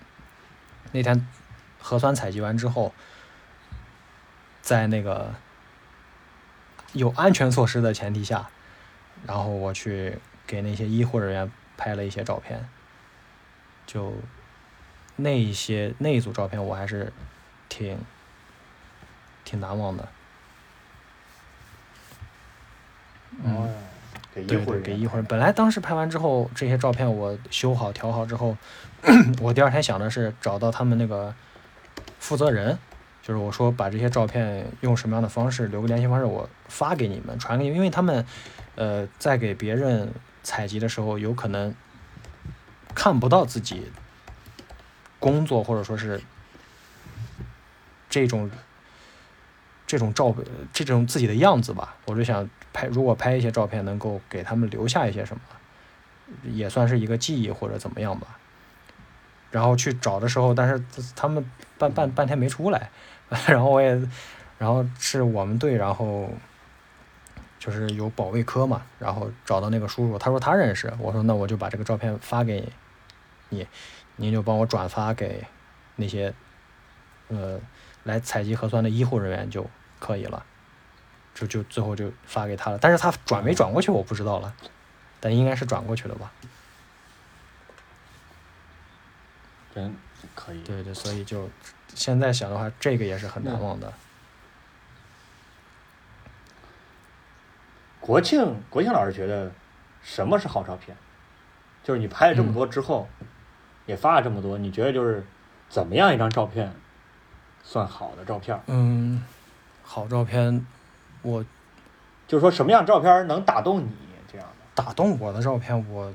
[0.92, 1.27] 那天
[1.81, 2.92] 核酸采集完之后，
[4.62, 5.35] 在那个
[6.92, 8.48] 有安全措施的前提下，
[9.27, 12.69] 然后我去给那些医护人员拍了一些照片，
[13.87, 14.12] 就。
[15.21, 17.12] 那一些那一组照片我还是
[17.69, 17.99] 挺
[19.45, 20.09] 挺难忘的。
[23.43, 23.69] 哦，
[24.33, 25.27] 给医对对，护人给医护人。
[25.27, 28.57] 本来当时拍完之后，这些照片我修好调好之后，
[29.43, 31.35] 我第二天想的是找到他们那个
[32.21, 32.79] 负责人，
[33.21, 38.25] 就是我说把这些照片用什么样的方式留个联系方式，我发给你们，传给你们，因为他们
[38.77, 41.74] 呃在给别人采集的时候，有可能
[42.94, 43.90] 看不到自己
[45.18, 46.20] 工作或者说是
[48.09, 48.51] 这种
[49.87, 50.35] 这种照
[50.72, 55.42] 这种自己的样子吧，我就想拍，如果拍一些照片能够给他们留下一些什么，
[56.44, 58.38] 也算是一个记忆或者怎么样吧。
[59.51, 60.85] 然后去找的时候，但是
[61.16, 62.90] 他们半半半天没出来，
[63.48, 63.98] 然后我也，
[64.59, 66.31] 然后是我们队，然后
[67.59, 72.68] 就是有保卫科嘛，然后找到那个叔叔，他说他认识，我说那我就把这个照片发给
[73.49, 73.66] 你，
[74.16, 75.44] 您就帮我转发给
[75.97, 76.33] 那些
[77.29, 77.61] 呃
[78.05, 79.68] 来采集核酸的医护人员就
[79.99, 80.44] 可以了，
[81.35, 84.55] 就就最后就发给他了，但是他转没转过去我不知道了，
[85.21, 86.31] 但应该是转过去了吧。
[89.75, 89.94] 真
[90.35, 90.62] 可以。
[90.62, 91.49] 对对，所以就
[91.94, 93.92] 现在想的话，这个也是很难忘的。
[98.09, 99.53] 国庆，国庆老师觉得
[100.03, 100.97] 什么是好照片？
[101.85, 103.07] 就是你拍了这么多之后，
[103.85, 105.23] 也发了这么多，你觉得就是
[105.68, 106.73] 怎么样一张照片
[107.62, 108.59] 算好的照片？
[108.66, 109.23] 嗯，
[109.83, 110.66] 好照片，
[111.21, 111.44] 我
[112.27, 113.90] 就是说什么样照片能打动你
[114.33, 114.83] 这样的？
[114.83, 116.11] 打动我的照片，我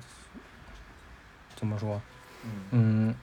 [1.55, 2.01] 怎么说？
[2.43, 3.15] 嗯，嗯，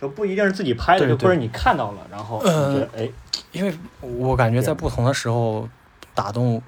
[0.00, 3.10] 就不一定是自己拍的，就或者你看到了，然后你觉得哎，
[3.50, 5.68] 因为我感觉在不同的时候
[6.14, 6.62] 打动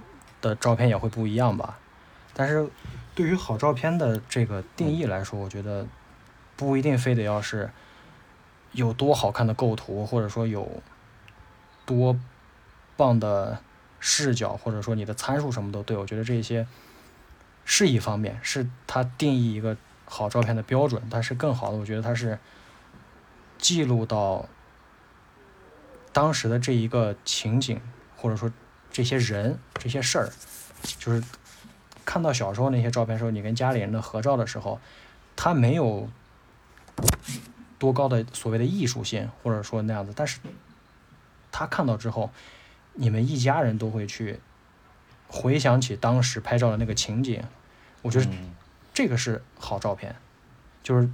[0.46, 1.78] 的照片也会不一样吧。
[2.34, 2.68] 但是
[3.14, 5.86] 对于好照片的这个定义来说，我觉得
[6.56, 7.70] 不一定非得要是
[8.72, 10.82] 有多好看的构图，或者说有
[11.84, 12.18] 多
[12.96, 13.58] 棒的
[14.00, 15.96] 视角，或者说你的参数什么都对。
[15.96, 16.66] 我觉得这些
[17.64, 22.38] 是一方面，是它定义一个好照片的标准，但是更好的，我觉得它是
[23.56, 24.46] 记录到
[26.12, 27.80] 当时的这一个情景，
[28.16, 28.52] 或者说
[28.96, 30.30] 这些人、这些事儿，
[30.98, 31.22] 就是
[32.06, 34.80] 看到小时候那些照片的时候，你跟家里人的合照的时候，
[35.36, 36.08] 他没有
[37.78, 40.40] 多高的所谓的艺术性，或者说那样子，但是
[41.52, 42.30] 他看到之后，
[42.94, 44.40] 你们一家人都会去
[45.28, 47.44] 回想起当时拍照的那个情景，
[48.00, 48.54] 我觉得嗯，
[48.94, 50.16] 这个是好照片，
[50.82, 51.06] 就是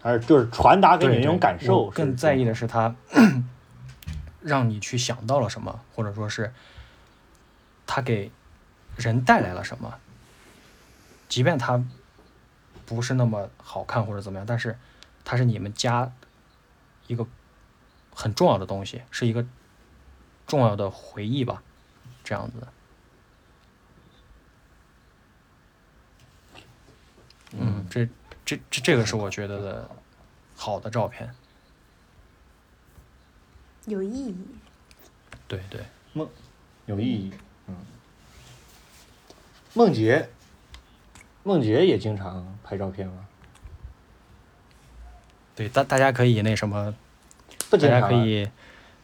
[0.00, 2.94] 还是就是传达给你对那种感受，更在意的是他
[4.42, 6.52] 让你去想到了什么，或者说是
[7.86, 8.30] 他给
[8.96, 9.98] 人带来了什么。
[11.28, 11.84] 即便他
[12.86, 14.78] 不是那么好看或者怎么样，但是
[15.24, 16.12] 它是你们家
[17.06, 17.26] 一个
[18.12, 19.46] 很重要的东西，是一个
[20.46, 21.62] 重要的回忆吧，
[22.24, 22.66] 这样子。
[27.52, 28.08] 嗯，这
[28.44, 29.90] 这这这个是我觉得的
[30.56, 31.32] 好的照片。
[33.86, 34.34] 有意义。
[35.48, 35.80] 对对，
[36.12, 36.28] 梦
[36.86, 37.32] 有意义。
[37.66, 37.76] 嗯，
[39.74, 40.28] 梦洁，
[41.42, 43.26] 梦洁也经常拍照片吗？
[45.56, 46.94] 对大大家可以那什么，
[47.70, 47.78] 大。
[47.78, 48.48] 家可以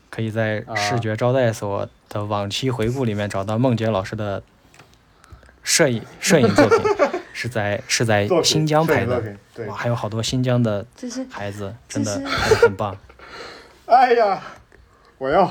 [0.08, 4.42] 可以在啊视觉招待所的往期回顾里面找到梦洁老师的
[5.62, 6.78] 摄影摄影作品，
[7.34, 9.36] 是在是在新疆拍的，
[9.66, 10.86] 哇，，还有好多新疆的
[11.28, 12.96] 孩子，真的拍的很棒。
[13.86, 14.42] 哎呀，
[15.18, 15.50] 我要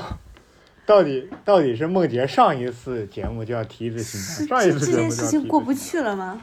[0.84, 6.40] 到底到底是梦洁上一次节目就要提一次新疆，上一次这件事情过不去了吗？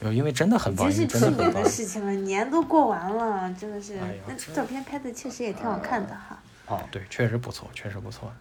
[0.00, 1.70] 有因为真的很棒，已经因为真的很棒是去年的。
[1.70, 4.14] 事情了，年都过完了，真的是哎。
[4.26, 8.32] 那照片拍的确实也挺好看的哈，疆好，对，确实不错，确实不错。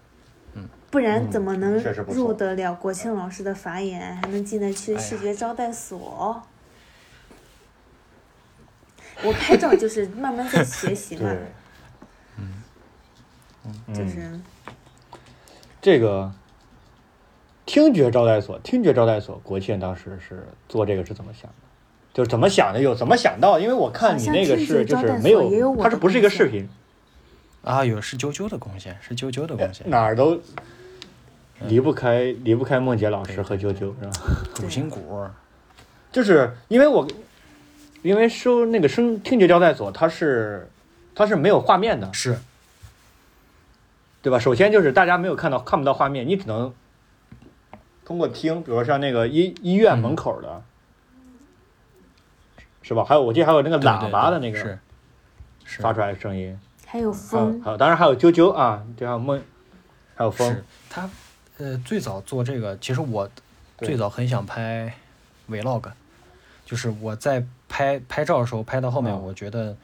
[0.54, 6.42] 嗯不然怎么能入得了国庆老师的法眼，还能进得去视觉招待所？
[9.22, 11.30] 我拍照就是慢慢在学习嘛
[13.64, 14.44] 对，，就是嗯
[15.82, 16.32] 这个
[17.66, 21.56] 听觉招待所，听觉招待所，国庆当时是做这个是怎么想的？
[22.14, 22.82] 就是怎么想的？
[22.82, 23.60] 有怎么想到？
[23.60, 26.68] 因为我看你那个是就是没也有它是不是一个视频？
[27.64, 34.12] 啊，有是啾啾的贡献，是啾啾的贡献，哪儿都嗯离不开离不开梦洁老师和啾啾，是吧？
[34.54, 35.26] 主心骨。
[36.12, 37.08] 就是因为我
[38.02, 40.68] 因为收那个声听觉招待所，它是
[41.14, 42.40] 它是没有画面的，是
[44.22, 44.38] 对吧？
[44.40, 46.74] 首先就是大家没有看到看不到画面，你只能
[48.04, 50.62] 通过听，比如说像那个医医院门口的，
[52.82, 53.04] 是吧？
[53.04, 54.80] 还有我记得还有那个喇叭的那个
[55.80, 59.42] 发出来的声音，还有风，还有，当然还有啾啾啊，对，还有梦，
[60.16, 61.10] 还有风，他
[61.58, 63.30] 呃最早做这个，其实我
[63.78, 64.94] 最早很想拍
[65.50, 65.92] vlog，
[66.66, 69.78] 就是我在拍拍照的时候拍到后面，哦我觉得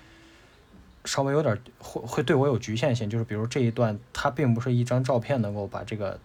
[1.05, 6.19] 稍微有点儿会会对我有局限性，就是比如这一段它并不是一张照片能够把这个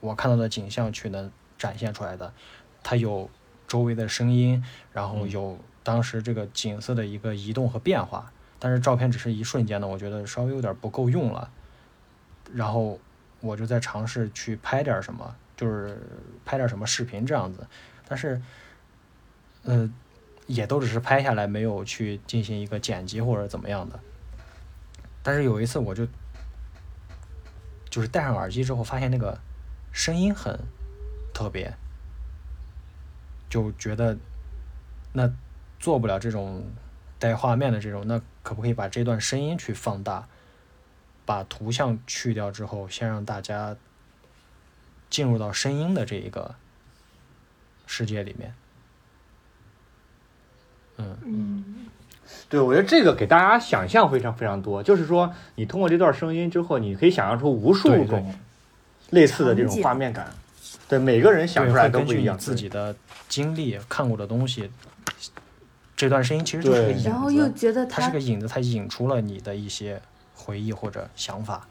[0.00, 2.32] 我看到的景象去能展现出来的，
[2.82, 3.30] 它有
[3.68, 11.50] 周围的声音，然后嗯有当时这个景色的一个移动和变化，但是照片只是一瞬间的，我觉得稍微有点不够用了。
[12.52, 12.98] 然后
[13.40, 15.98] 我就在尝试去拍点什么，就是
[16.44, 17.66] 拍点什么视频这样子，
[18.06, 18.40] 但是，
[19.64, 19.90] 呃，
[20.46, 23.98] 也都只是拍下来，没有去进行一个剪辑或者怎么样的。
[25.22, 26.06] 但是有一次我就
[27.88, 29.38] 就是戴上耳机之后，发现那个
[29.92, 30.58] 声音很
[31.32, 31.74] 特别，
[33.48, 34.16] 就觉得
[35.12, 35.30] 那
[35.78, 36.64] 做不了这种
[37.18, 40.26] 带画面的这种，那可不可以把这段声音去放大，
[41.24, 43.76] 把图像去掉之后，先让大家
[45.08, 46.54] 进入到声音的这一个
[47.86, 48.54] 世界里面。
[50.96, 51.86] 嗯，
[52.48, 58.34] 对，我觉得这个给大家想象非常非常多，就是说你通过这段声音之后，你可以想象出无数种
[59.10, 60.30] 类似的这种画面感。
[60.88, 62.36] 对，每个人想对，出来根据你都不一样。
[62.36, 62.94] 自己的
[63.28, 64.70] 经历、看过的东西，
[65.96, 70.00] 这段声音其实就是个影子，然后又觉得他它是个影子，它引出了你的一些
[70.34, 71.66] 回忆或者想法。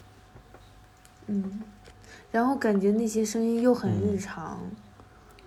[1.28, 1.62] 嗯，
[2.32, 4.60] 然后感觉那些声音又很嗯日常，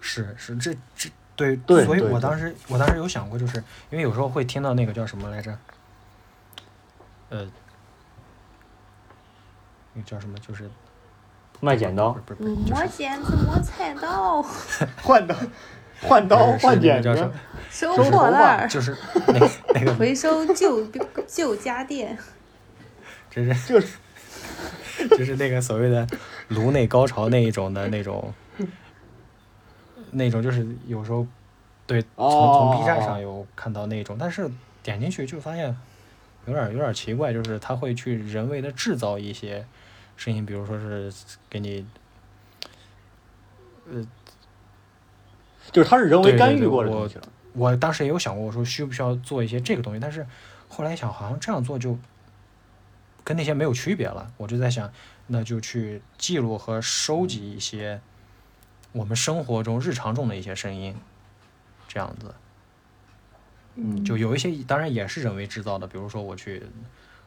[0.01, 3.59] 是是，这这对对所以我当时我当时有想过，就是
[3.91, 5.57] 因为有时候会听到那个叫什么来着，
[7.30, 7.47] 呃，
[9.93, 10.70] 那个叫什么，就是
[11.61, 14.43] 卖剪刀，不是不是嗯，磨剪子磨菜刀，
[15.03, 15.35] 换刀，
[16.03, 17.35] 换刀换剪子个叫什么，
[17.70, 20.87] 收破烂儿，就是那个那个，回收旧
[21.26, 22.16] 旧家电，
[23.30, 23.97] 这是就是
[25.16, 26.07] 就是那个所谓的
[26.49, 28.32] 颅内高潮那一种的那种，
[30.15, 31.27] 那种就是有时候
[31.87, 34.51] 对从从 B 站上有看到那种，但是
[34.83, 35.77] 点进去就发现
[36.47, 39.67] 有点有点奇怪，就是他会去人为的制造一些
[40.17, 41.12] 声音，比如说是
[41.51, 41.85] 给你
[43.91, 44.07] 呃
[45.73, 47.29] 就是他是人为干预过的东西了。
[47.55, 50.27] 我当时也有想过，我说需不需要做一些这个东西，但是
[50.69, 51.99] 后来一想，好像这样做就
[53.23, 54.33] 跟那些没有区别了。
[54.37, 54.93] 我就在想，
[55.29, 58.01] 那就去记录和收集一些
[58.95, 60.95] 我们生活中、日常中的一些声音，
[61.88, 62.32] 这样子。
[63.74, 66.62] 嗯，就有一些当然也是人为制造的，比如说我去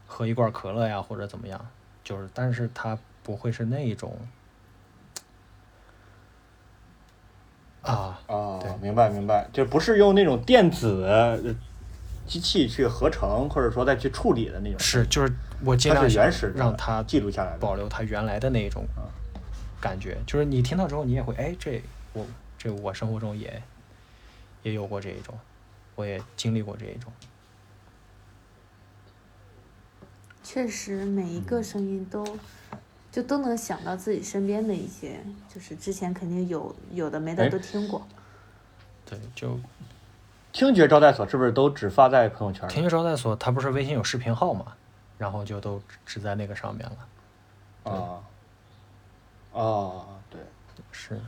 [0.08, 1.68] 喝一罐可乐呀，或者怎么样，
[2.06, 4.18] 就是，但是它不会是那一种
[7.82, 11.38] 啊，啊对，明白明白，就不是用那种电子呃
[12.26, 15.34] 机器去合成，或者说再去处理的那种，是就是
[15.66, 17.58] 我尽它量原始让它记录下来。
[17.58, 19.12] 保留它原来的那一种啊
[19.82, 21.82] 感觉，就是你听到之后，你也会哎，这
[22.14, 22.26] 我
[22.58, 23.62] 这我生活中也
[24.64, 25.38] 也有过这一种，
[25.96, 27.12] 我也经历过这一种，
[30.44, 32.26] 确实每一个声音都。
[33.10, 35.20] 就都能想到自己身边的一些，
[35.52, 38.06] 就是之前肯定有有的没的哎都听过。
[39.08, 39.60] 对，就
[40.52, 44.74] 听觉招待所是不是都只发在朋友圈听觉招待所，它不是微信有视频号嘛，
[45.18, 48.22] 然后就都只在那个上面了，啊？
[49.60, 50.40] 啊，对，
[51.08, 51.22] 是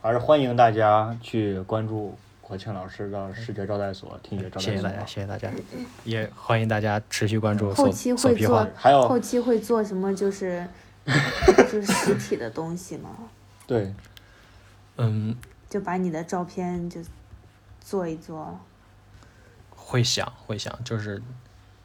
[0.00, 4.72] 还是欢迎大家去关注国庆老师的视觉招待所、听觉招待所。
[4.72, 5.50] 谢谢大家，谢谢大家，
[6.04, 10.14] 也欢迎大家持续关注后期会做还有后期会做什么？
[10.14, 10.66] 就是
[11.70, 13.10] 就是实体的东西吗？
[13.66, 13.94] 对，
[14.98, 15.34] 嗯，
[15.70, 17.00] 就把你的照片就
[17.80, 18.60] 做一做。
[19.70, 21.22] 会想会想，就是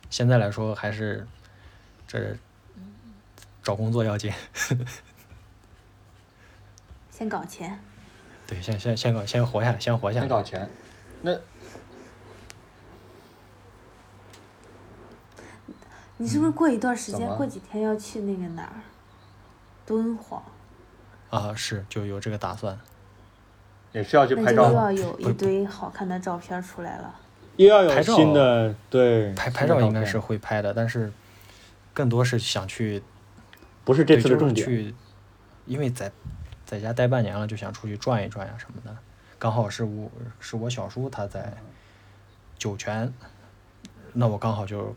[0.10, 1.26] 现在来说还是
[2.08, 2.36] 这
[3.64, 4.32] 找工作要紧，
[7.18, 7.80] 先搞钱，
[8.46, 10.22] 对，先先先搞先活下来，先活下来。
[10.22, 10.70] 先搞钱。
[11.24, 11.36] 那
[16.18, 18.74] 你是不是过一段时间，过几天要去那个哪儿？
[19.84, 20.44] 敦煌，
[21.32, 22.80] 啊，是就有这个打算。
[23.94, 27.16] 也是要去拍照吗，就又要有一堆好看的照片出来了。
[27.56, 31.12] 又要有拍照新的对拍拍照应该是会拍的，但是
[31.96, 33.02] 更多是想去
[33.84, 34.64] 不是这次的重点。
[34.64, 34.94] 去，
[35.66, 36.12] 因为在
[36.68, 38.96] 在家待半年了，就想出去转一转呀什么的。
[39.40, 40.12] 刚好是我
[40.42, 41.54] 是我小叔他在
[42.58, 43.12] 酒泉，
[44.12, 44.94] 那我刚好就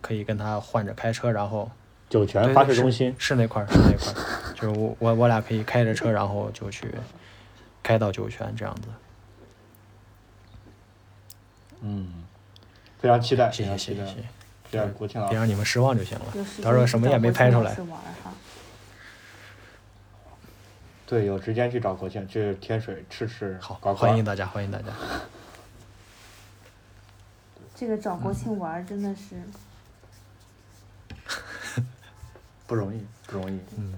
[0.00, 1.70] 可以跟他换着开车，然后
[2.08, 6.88] 酒泉对对是发射中心，是那块儿是那块儿，就是我我我俩可以开着车，然后就去
[7.82, 8.88] 开到酒泉这样子。
[11.82, 12.24] 嗯，
[12.98, 14.26] 非常期待，谢非常期待谢谢谢。
[15.28, 16.26] 别让你们失望就行了。
[16.62, 17.76] 到时候什么也没拍出来
[21.12, 24.84] 对，有时间去找国庆，去天水吃吃好，欢迎大家，欢迎大家。
[27.76, 29.42] 这个找国庆玩真的是，
[32.66, 33.60] 不容易，不容易。
[33.76, 33.92] 嗯，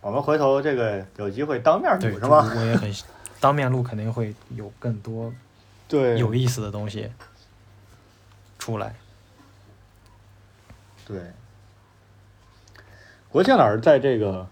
[0.00, 2.48] 我们回头这个有机会当面对，录是吧？
[2.54, 2.94] 我也很
[3.40, 5.34] 当面录肯定会有更多
[5.88, 7.10] 对，有意思的东西
[8.60, 8.94] 出来。
[11.04, 11.20] 对。
[13.28, 14.48] 国庆老师在这个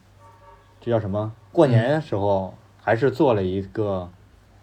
[0.82, 1.32] 这叫什么？
[1.52, 2.52] 过年的时候
[2.82, 4.10] 还是做了一个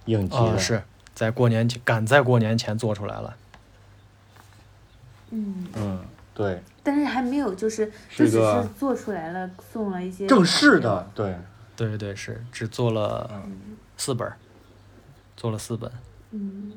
[0.06, 0.84] 影集啊、的，是
[1.16, 3.38] 在过年前赶在过年前做出来了。
[5.30, 6.04] 嗯，嗯，
[6.34, 11.38] 对，但是还没有，就是就只是个做出来了，送了一些正式的，对，
[11.78, 13.78] 对对对，是只做了嗯。
[13.96, 14.30] 四本，
[15.38, 15.92] 做了四本。
[16.32, 16.74] 嗯。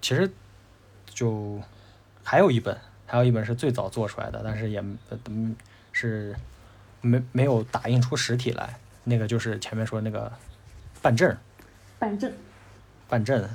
[0.00, 0.30] 其实
[1.06, 1.60] 就
[2.22, 2.76] 还有一本，
[3.06, 4.78] 还有一本是最早做出来的，但是也
[5.08, 5.54] 呃嗯
[5.92, 6.34] 是
[7.00, 8.78] 没没有打印出实体来。
[9.04, 10.30] 那个就是前面说那个
[11.00, 11.34] 办证，
[11.98, 12.30] 办证，
[13.08, 13.48] 办证，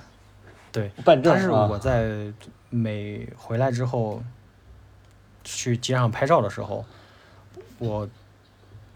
[0.72, 2.34] 对，办证但是啊我在
[2.72, 4.24] 每回来之后
[5.44, 6.84] 去街上拍照的时候，
[7.78, 8.10] 我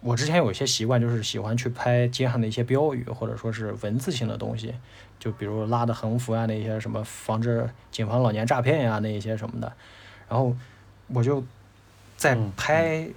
[0.02, 4.74] 我之前有一些习惯，就是喜欢去拍街上的一些标语或者说是文字性的东西，
[5.20, 9.72] 就比如拉的横幅啊，那些什么防止警防老年诈骗呀，那一些什么的。
[10.28, 10.56] 然后
[11.08, 11.44] 我就
[12.16, 13.08] 在嗯拍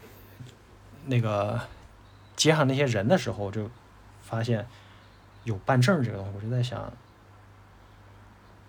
[1.11, 1.61] 那个
[2.37, 3.69] 街上那些人的时候，就
[4.23, 4.65] 发现
[5.43, 6.93] 有办证这个东西，我就在想，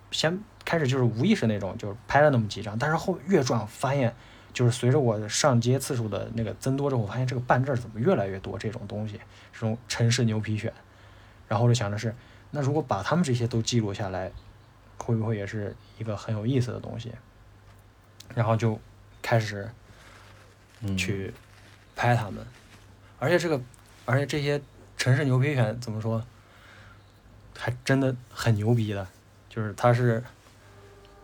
[0.09, 4.15] 先开始就是无意识那种，就是拍了那么几张，但是后越转发现，
[4.51, 9.21] 就是随着我上街次数的那个增多之后，我发现这个办证怎么越来越多这种东西，
[9.53, 10.71] 这种城市牛皮癣，
[11.47, 12.15] 然后我就想着是，
[12.49, 14.31] 那如果把他们这些都记录下来，
[14.97, 17.11] 会不会也是一个很有意思的东西？
[18.33, 18.79] 然后就
[19.21, 19.69] 开始
[20.81, 21.33] 嗯去
[22.01, 22.43] 拍他们，
[23.19, 23.61] 而且这个，
[24.05, 24.59] 而且这些
[24.97, 26.19] 城市牛皮癣怎么说，
[27.55, 29.07] 还真的很牛逼的，
[29.47, 30.23] 就是它是，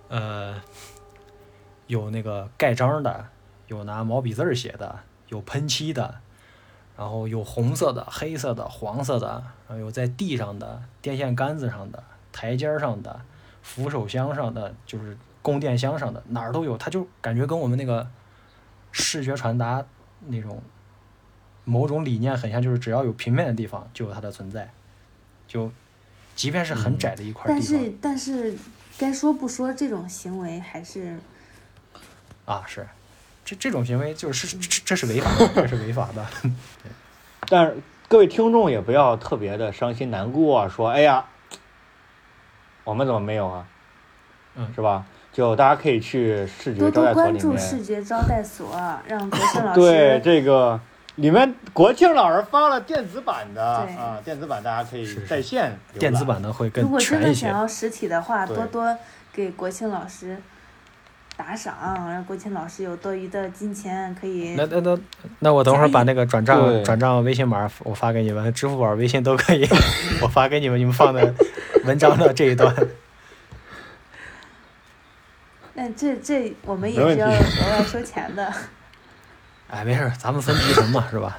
[0.07, 0.61] 呃，
[1.87, 3.25] 有那个盖章的，
[3.65, 4.99] 有拿毛笔字写的，
[5.29, 6.19] 有喷漆的，
[6.95, 13.19] 然后有红色的、黑色的、黄色的，然后有在地上的、电线杆子上的、台阶上的、
[13.63, 16.77] 扶手箱上的，就是供电箱上的，哪儿都有。
[16.77, 18.07] 它就感觉跟我们那个
[18.91, 19.83] 视觉传达
[20.25, 20.61] 那种
[21.63, 24.71] 某种理念很像，就是只要有平面的地方就有它的存在，
[25.47, 25.71] 就
[26.35, 28.57] 即便是很嗯窄的一块但地方、是但是
[28.97, 31.19] 该说不说，这种行为还是
[32.45, 32.87] 啊，是
[33.45, 36.25] 这这种行为就是这这是违法的，这是违法的。
[37.49, 41.25] 但是各位听众也不要特别的伤心难过、啊，说哎呀，
[42.83, 43.67] 我们怎么没有啊？
[44.55, 45.05] 嗯是吧？
[45.37, 48.75] 就大家可以去视觉多多招待所里关注视，觉招待所，
[49.07, 50.79] 让国庆老 师对这个
[51.17, 57.31] 里面国庆老师发了电子版的啊，电子版大家可以在线电子版的会更如果真的。
[57.31, 58.97] 想要实体的话，多多
[59.31, 60.35] 给国庆老师
[61.35, 61.75] 打赏，
[62.11, 64.99] 让国庆老师有多余的金钱可以那那那
[65.37, 69.67] 那我等会儿把那个转账转账微信码我发给你们，支付宝、微信都可以，
[70.23, 71.31] 我发给你们，你们放在
[71.85, 72.73] 文章的这一段。
[75.77, 78.51] 那这这我们也是要额外收钱的。
[79.69, 81.37] 哎，没事，咱们分提成嘛，是吧？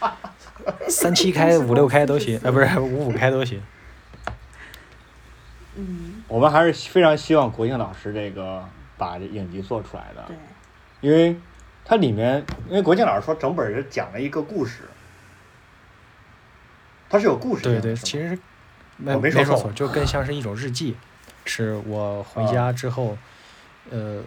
[0.88, 3.62] 三七开、五六开都行，哎，不是五五开都行。
[5.76, 8.62] 嗯，我们还是非常希望国庆老师这个
[8.98, 10.36] 把这影集做出来的，对，
[11.00, 11.34] 因为
[11.82, 14.82] 它里面，因为国庆老师说整本是讲了一个故事，
[17.08, 18.38] 它是有故事的对对，其实
[18.98, 20.94] 没我没说错说错，就更像是一种日记，
[21.46, 23.16] 是我回家之后，
[23.90, 24.22] 呃，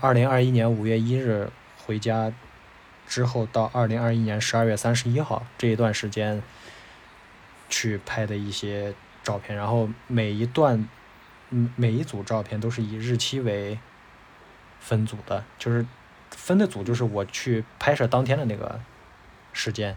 [0.00, 1.50] 二零二一年五月一日
[1.84, 2.32] 回家
[3.06, 6.42] 之后到二零二一年十二月三十一号这一段时间
[7.68, 10.88] 去拍的一些照片，然后每一段，
[11.50, 13.78] 嗯，每一组照片都是以日期为
[14.80, 15.84] 分组的，就是
[16.30, 18.80] 分的组就是我去拍摄当天的那个
[19.52, 19.96] 时间。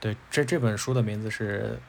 [0.00, 1.80] 对，这这本书的名字是，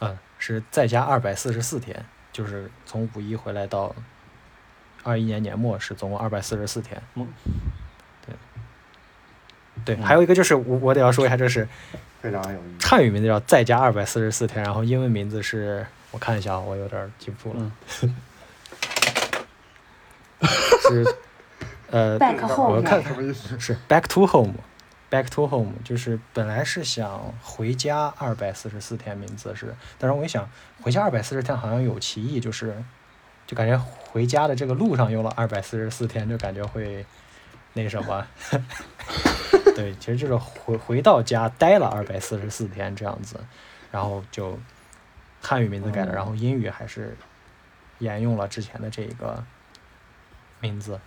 [0.00, 3.94] 嗯，是再加二百四十四天，就是从五一回来到
[5.02, 7.00] 二一年年末是总共二百四十四天。
[7.14, 7.26] 嗯，
[8.26, 8.34] 对，
[9.84, 11.66] 对，嗯还有一个就是我我得要说一下，这是
[12.20, 12.86] 非常有意思。
[12.86, 17.70] 汉语名字叫再加二百四十四天，然后英文名字是我看一下啊，我有点记不住了，
[18.02, 18.16] 嗯
[20.88, 21.16] 是
[21.90, 23.58] 呃 Back 我 home 看什么意思？
[23.58, 24.26] 是 back to
[25.10, 30.48] home，back to home 就是本来是想回家二百四十四天，名字是，但是我一想
[30.82, 32.82] 回家二百四十天好像有歧义，就是
[33.46, 37.04] 就感觉回家的这个路上用了二百四十四天，就感觉会
[37.72, 38.26] 那什么，
[39.76, 43.38] 对，其实就是回回到家待了二百四十四天这样子，
[43.90, 44.58] 然后就
[45.40, 47.16] 汉语名字改了，哦然后英语还是
[47.98, 49.44] 沿用了之前的这个
[50.60, 50.98] 名字。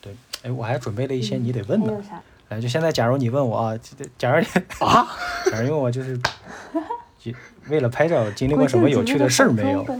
[0.00, 2.02] 对，哎，我还准备了一些你得问的。
[2.02, 2.22] 还
[2.60, 4.46] 就现在，假如你问我啊，这假如你
[4.84, 5.08] 啊，
[5.50, 6.18] 假如问我就是，
[7.18, 7.32] 就
[7.68, 9.84] 为了拍照经历过什么有趣的事儿没有？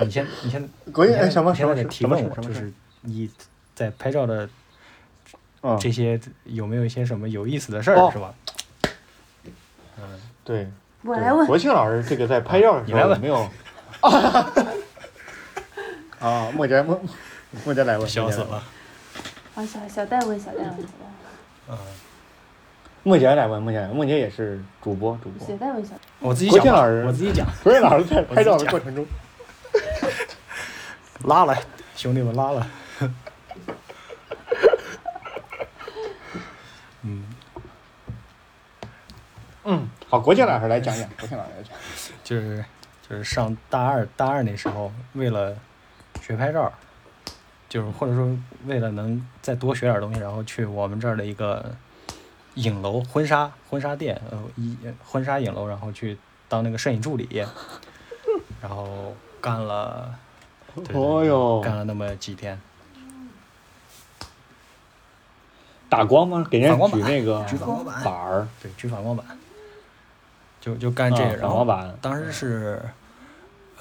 [0.00, 2.72] 你先，你先，国庆哎你先什么什么你现在得提问我，就是
[3.02, 3.30] 你
[3.74, 4.48] 在拍照的
[5.62, 8.34] 嗯，这些有没有一些什么有意思的事是吧？
[9.98, 10.70] 嗯，对，对
[11.04, 11.46] 我来问。
[11.46, 13.48] 国庆老师这个在拍照的时你来问候有没有？
[16.18, 17.00] 啊，莫杰莫
[17.64, 18.60] 莫杰来问，笑死了。
[19.54, 20.88] 啊，小小戴问，小戴问，小戴。
[21.68, 21.78] 问，嗯，
[23.02, 25.46] 梦杰来问，梦杰来问，莫杰也是主播，主播。
[25.46, 29.06] 小戴问，小我自己讲吧，国庆老师我自己讲，国庆老师在拍照的过程中，
[31.24, 31.54] 拉了，
[31.96, 32.66] 兄弟们拉了。
[37.02, 37.24] 嗯，
[39.64, 41.74] 嗯，好，国庆老师来讲讲，国庆老师来讲。
[42.24, 42.64] 就是
[43.06, 45.54] 就是上大二大二那时候，为了
[46.22, 46.72] 学拍照，
[47.72, 48.28] 就是或者说
[48.66, 51.74] 为了能再多学点东西，然后去我们这儿的一个
[52.56, 56.18] 影楼婚纱婚纱店，呃，一婚纱影楼，然后去
[56.50, 57.26] 当那个摄影助理，
[58.60, 60.14] 然后干了，
[60.74, 62.60] 对对对哦哟干了那么几天。
[65.88, 66.46] 打光吗？
[66.50, 69.24] 给人举那个反光板板儿，对，举反光板，
[70.60, 71.30] 就就干这个。
[71.30, 72.82] 啊然后反光板当时是，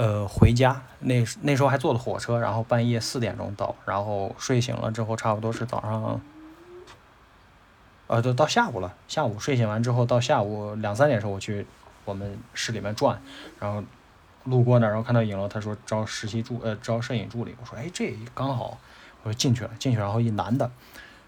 [0.02, 6.20] 呃，回家那那时候还坐的火车，然后半夜四点钟到，然后睡醒了之后，差不多是早上，
[8.08, 8.96] 呃，都到下午了。
[9.08, 11.68] 下午睡醒完之后，到下午两三点时候，我去
[12.04, 13.22] 我们市里面转，
[13.60, 13.84] 然后
[14.46, 17.56] 路过那儿，然后看到影楼，他说招实习助，呃，招摄影助理。
[17.62, 18.80] 我说，哎，这刚好，
[19.22, 20.72] 我说进去了，进去，然后一男的，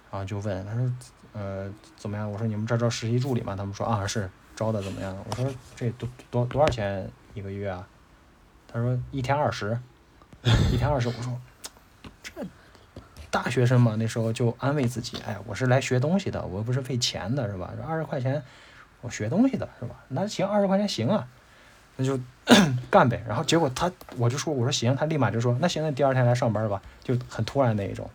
[0.10, 0.92] 然后就问他说，
[1.34, 2.32] 呃，怎么样？
[2.32, 3.56] 我说你们这招实习助理吗？
[3.56, 5.16] 他们说啊是招的，怎么样？
[5.30, 5.46] 我说
[5.76, 7.88] 这多多多少钱一个月啊？
[8.74, 9.78] 他说一天二十，
[10.72, 11.08] 一天二十。
[11.08, 11.40] 我说
[12.24, 12.32] 这
[13.30, 17.72] 大学生嘛，那时候就安慰自己，哎，我是来学东西的，我又不是费钱的，是吧？
[17.88, 18.42] 二十块钱
[19.02, 19.96] 我学东西的是吧？
[20.08, 21.28] 那行，二十块钱行啊，
[21.98, 22.20] 那就
[22.90, 23.24] 干呗。
[23.28, 28.10] 然后结果他我就说我说行，他立马就说那行，那第二天来上班吧，就很突然那一种。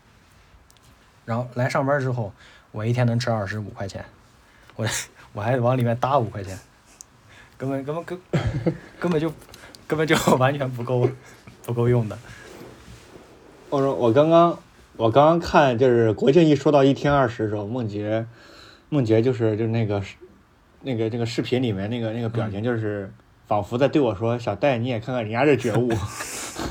[1.24, 2.32] 然后来上班之后，
[2.72, 4.04] 我一天能吃二十五块钱，
[4.74, 4.84] 我
[5.32, 6.58] 我还往里面搭五块钱，
[7.56, 8.20] 根本根本根
[8.98, 9.32] 根本就
[9.88, 11.08] 根本就完全不够
[11.66, 12.16] 不够用的。
[13.70, 14.56] 我说我刚刚
[14.96, 18.24] 我刚刚看就是国庆一说到一天二十的时候，梦洁
[18.90, 20.02] 梦洁就是就是那个
[20.82, 23.12] 那个那个视频里面那个那个表情，就是
[23.46, 25.90] 仿佛在对我说：“小戴，你也看看人家这觉悟。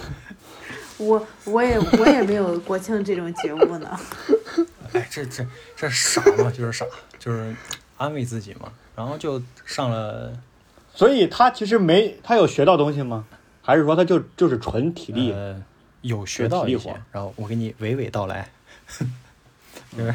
[0.98, 4.00] 我我也我也没有国庆这种觉悟呢。
[4.94, 5.46] 哎，这这
[5.76, 6.86] 这傻嘛，就是傻，
[7.20, 7.56] 就是
[7.98, 8.72] 安慰自己嘛。
[8.96, 10.32] 然后就上了”
[10.98, 13.24] 所以他其实没他有学到东西吗？
[13.62, 15.32] 还是说他就就是纯体力？
[15.32, 15.64] 呃，
[16.02, 18.50] 有学到一些然后我给你娓娓道来。
[19.96, 20.14] 就 是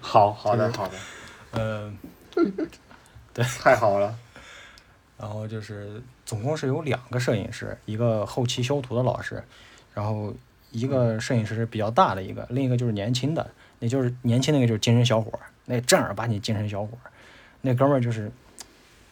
[0.00, 0.94] 好好的好的，
[1.52, 1.98] 嗯
[3.34, 4.16] 呃，太好了。
[5.18, 9.42] 然后就是总共是有两个摄影师，一个后期修图的老师，
[9.92, 10.34] 然后
[10.70, 17.12] 一个摄影师是比较大的一个，另一个就是年轻的，那就是年轻那个就是精神小伙儿，那正儿八经精神小伙儿，
[17.60, 18.30] 那哥们儿就是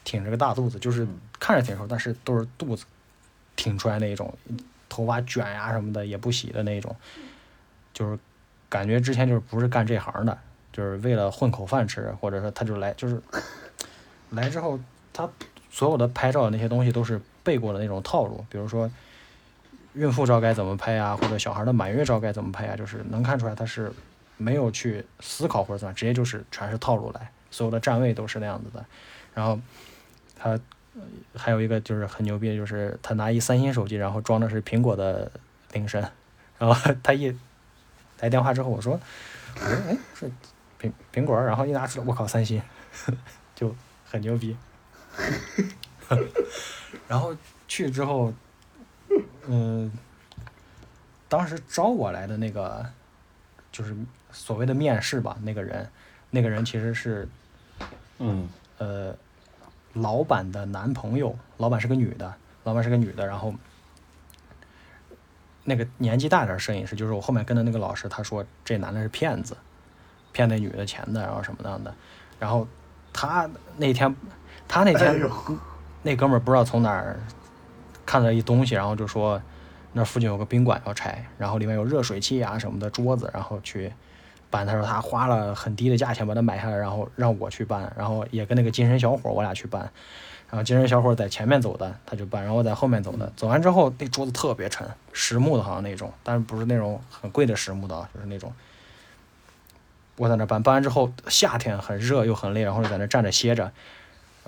[0.05, 1.07] 挺着个大肚子，就是
[1.39, 2.85] 看着挺瘦，但是都是肚子
[3.57, 4.33] 挺出来那种，
[4.89, 6.95] 头发卷呀、什么的也不洗的那种，
[7.95, 8.19] 就是
[8.69, 10.39] 感觉之前就是不是干这行的，
[10.73, 13.21] 就是为了混口饭吃，或者说他就来就是
[14.31, 14.79] 来之后
[15.13, 15.29] 他。
[15.75, 18.91] 所有的拍照的那些东西都是背过的那种套路，比如说
[19.95, 23.91] 孕妇照该怎么拍啊，或者小孩的满月照该怎么拍啊，就是能看出来他是
[24.37, 28.85] 没有去思考或者怎么，直接就是全是套路来，所有的站位都是那样子的。
[29.33, 29.59] 然后
[30.43, 30.51] 他
[30.95, 31.03] 呃
[31.37, 35.31] 还有一个就是很牛逼的，就是他拿一三星手机，然后装的是苹果的
[35.73, 36.05] 铃声，
[36.59, 37.33] 然后他一
[38.19, 38.99] 来电话之后，我说
[39.55, 40.29] 我说哎是
[40.81, 42.61] 苹苹果，然后一拿出来，我靠三星，
[43.55, 43.73] 就
[44.05, 44.57] 很牛逼。
[47.07, 47.37] 然后
[47.69, 48.35] 去之后，
[49.47, 49.93] 嗯、
[51.29, 52.85] 当时招我来的那个，
[53.71, 53.95] 就是
[54.33, 55.89] 所谓的面试吧，那个人，
[56.31, 57.29] 那个人其实是
[58.19, 58.49] 嗯。
[58.79, 59.17] 呃，
[59.95, 62.35] 老板的男朋友，老板是个女的，
[62.65, 63.55] 老板是个女的，然后
[65.65, 69.57] 那个年纪大点儿摄影师，就是我后面跟的那个老师，他说这男的是骗子，
[70.33, 71.95] 骗那女的钱的，然后什么样的，
[72.39, 72.67] 然后
[73.13, 74.15] 他那天，
[74.67, 75.31] 他那天、哎
[76.05, 77.21] 那哥们儿不知道从哪儿
[78.05, 79.41] 看到一东西，然后就说
[79.93, 83.93] 那附近有个宾馆要拆，然后里面有热水器啊什么的桌子，然后去
[84.53, 84.65] 办。
[84.65, 89.91] 他说他花了很低的价钱把它买下来，然后让我去办，然后也跟那个精神小伙我俩去办。
[90.51, 93.33] 然后精神小伙在前面走的，他就搬，然后我在后面走的。
[93.35, 98.53] 走完之后，那桌子特别沉，实木的，好像那种，但是不是那种很贵的实木的啊，就是那种。
[100.17, 103.73] 我在那搬，搬完之后，夏天很热又很累，然后就在那站着歇着。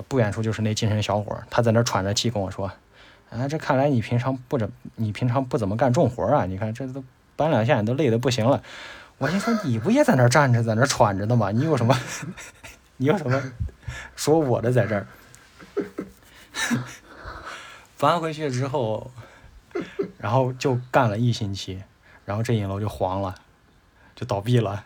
[0.09, 2.71] 不远处就是那精神小伙，他在那喘着气跟我说
[3.31, 6.45] ：“啊，这看来你平常不怎，你平常不怎么干重活啊？
[6.45, 7.03] 你看这都
[7.37, 8.63] 搬两下，你都累得不行了。”
[9.19, 11.51] 我心说：“你不也在那站着，在那喘着呢吗？
[11.51, 11.97] 你有什么？
[12.99, 13.43] 你有什么
[14.17, 15.07] 说我的在这儿？”
[17.99, 19.11] 搬回去之后，
[20.19, 21.83] 然后就干了一星期，
[22.25, 23.35] 然后这影楼就黄了，
[24.15, 24.85] 就倒闭了。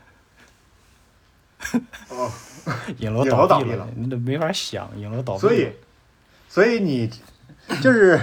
[2.10, 2.30] 哦，
[2.98, 5.48] 影楼倒闭了闭了，你都没法想，影楼倒闭了。
[5.48, 5.72] 所以，
[6.48, 7.10] 所以你
[7.82, 8.18] 就是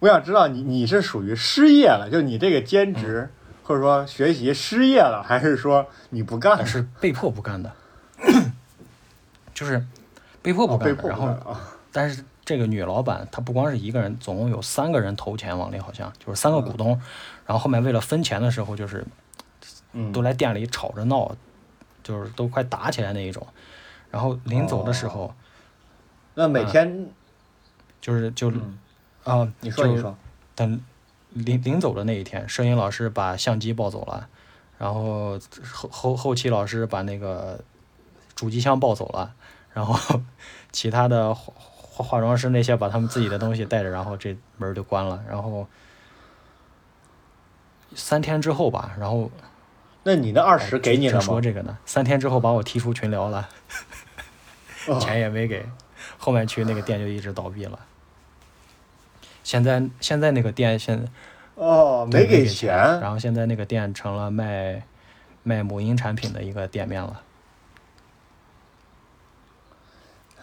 [0.00, 3.30] 我想知道你你是属于失业了，就你这个兼职、
[3.62, 6.66] 或者说学习失业了，还是说你不干但？
[6.66, 7.72] 是被迫不干的，
[9.54, 9.84] 就是
[10.42, 11.60] 被迫不哦，干然后，啊。
[11.92, 16.90] 但是这个女老板她不光是一个人，总共有三个人投钱往里，好像就是三个股东。
[17.46, 19.04] 然后后面为了分钱的时候，就是
[19.92, 21.34] 嗯，都来店里吵着闹，
[22.02, 23.46] 就是都快打起来那一种。
[24.10, 25.34] 然后临走的时候，
[26.34, 27.08] 那每天
[28.00, 28.78] 就是就嗯
[29.24, 30.16] 啊，你说你说，
[30.54, 30.80] 等
[31.32, 34.28] 临临走的那一天，摄影老师把相机抱走了，
[34.78, 35.38] 然后
[35.72, 37.60] 后后后期老师把那个
[38.34, 39.32] 主机箱抱走了，
[39.72, 40.20] 然后
[40.72, 45.22] 其他的化化化妆师那些把他们自己的东西带着，然后这门儿就关了。
[45.28, 45.66] 然后
[47.94, 49.30] 三天之后吧，然后
[50.02, 51.40] 那你那二十给你了正说？
[51.40, 53.48] 这个呢，三天之后把我踢出群聊了，
[54.88, 55.64] 哦钱也没给，
[56.18, 57.78] 后面去那个店就一直倒闭了。
[59.50, 61.04] 现在现在那个店现
[61.56, 62.72] 哦，没给钱。
[63.00, 64.80] 然后现在那个店成了卖
[65.42, 67.20] 卖母婴产品的一个店面了。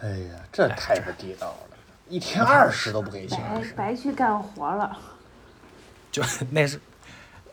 [0.02, 1.76] 哎呀，这太不地道了，
[2.10, 3.38] 一天二十都不给钱
[3.76, 4.98] 白白去干活了。
[6.12, 6.78] 就 那是，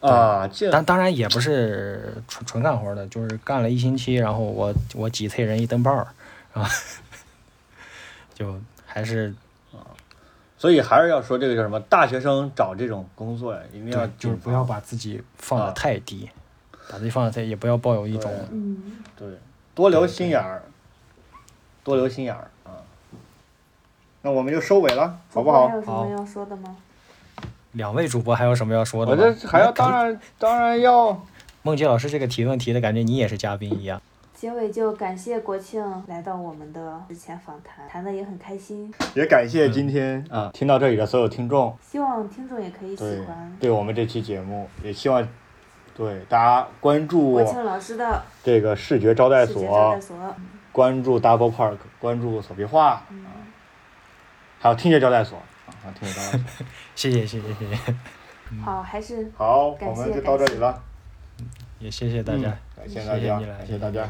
[0.01, 0.45] 啊！
[0.49, 6.07] 这当当然也不是纯纯干活的，就是干了一星期，然后我我挤催人一灯泡儿，
[6.51, 6.69] 啊，
[8.35, 9.33] 就还是
[10.57, 11.79] 所以还是要说这个叫什么？
[11.81, 16.29] 大学生找这种工作呀，一定要，就是不要把自己放啊得太低，
[16.89, 19.27] 把自己放得太，也不要抱有一种对嗯，对，
[19.73, 20.63] 多留心眼儿，
[21.83, 22.79] 多留心眼儿啊。
[24.21, 25.75] 那我们就收尾了，好不好还？
[25.75, 26.75] 有什么要说的吗？
[27.73, 29.35] 两位主播还有什么要说的我吗？
[29.39, 31.25] 这还要当然当然要
[31.63, 34.01] 梦洁老师这个提问提的感觉你也是嘉宾一样。
[34.35, 45.25] 结尾就感谢国庆来到我们的之前访谈，谈的也很开心，也感谢今天啊听到这里的所有听众，希望听众也可以喜欢对我们这期节目，也希望
[45.95, 50.35] 对大家关注国庆老师的这个视觉招待视觉招所待，所。
[50.73, 53.23] 关注 Double Park，关注手臂画，嗯，
[54.59, 56.65] 还有听觉招待所啊，还有听觉招待所。
[56.93, 57.95] 谢谢谢谢谢谢，
[58.61, 60.83] 好，还是好，我们就到这里了，
[61.79, 62.49] 也谢谢大家。
[62.49, 63.89] 嗯，感谢大家，谢谢大。
[63.89, 64.09] 家。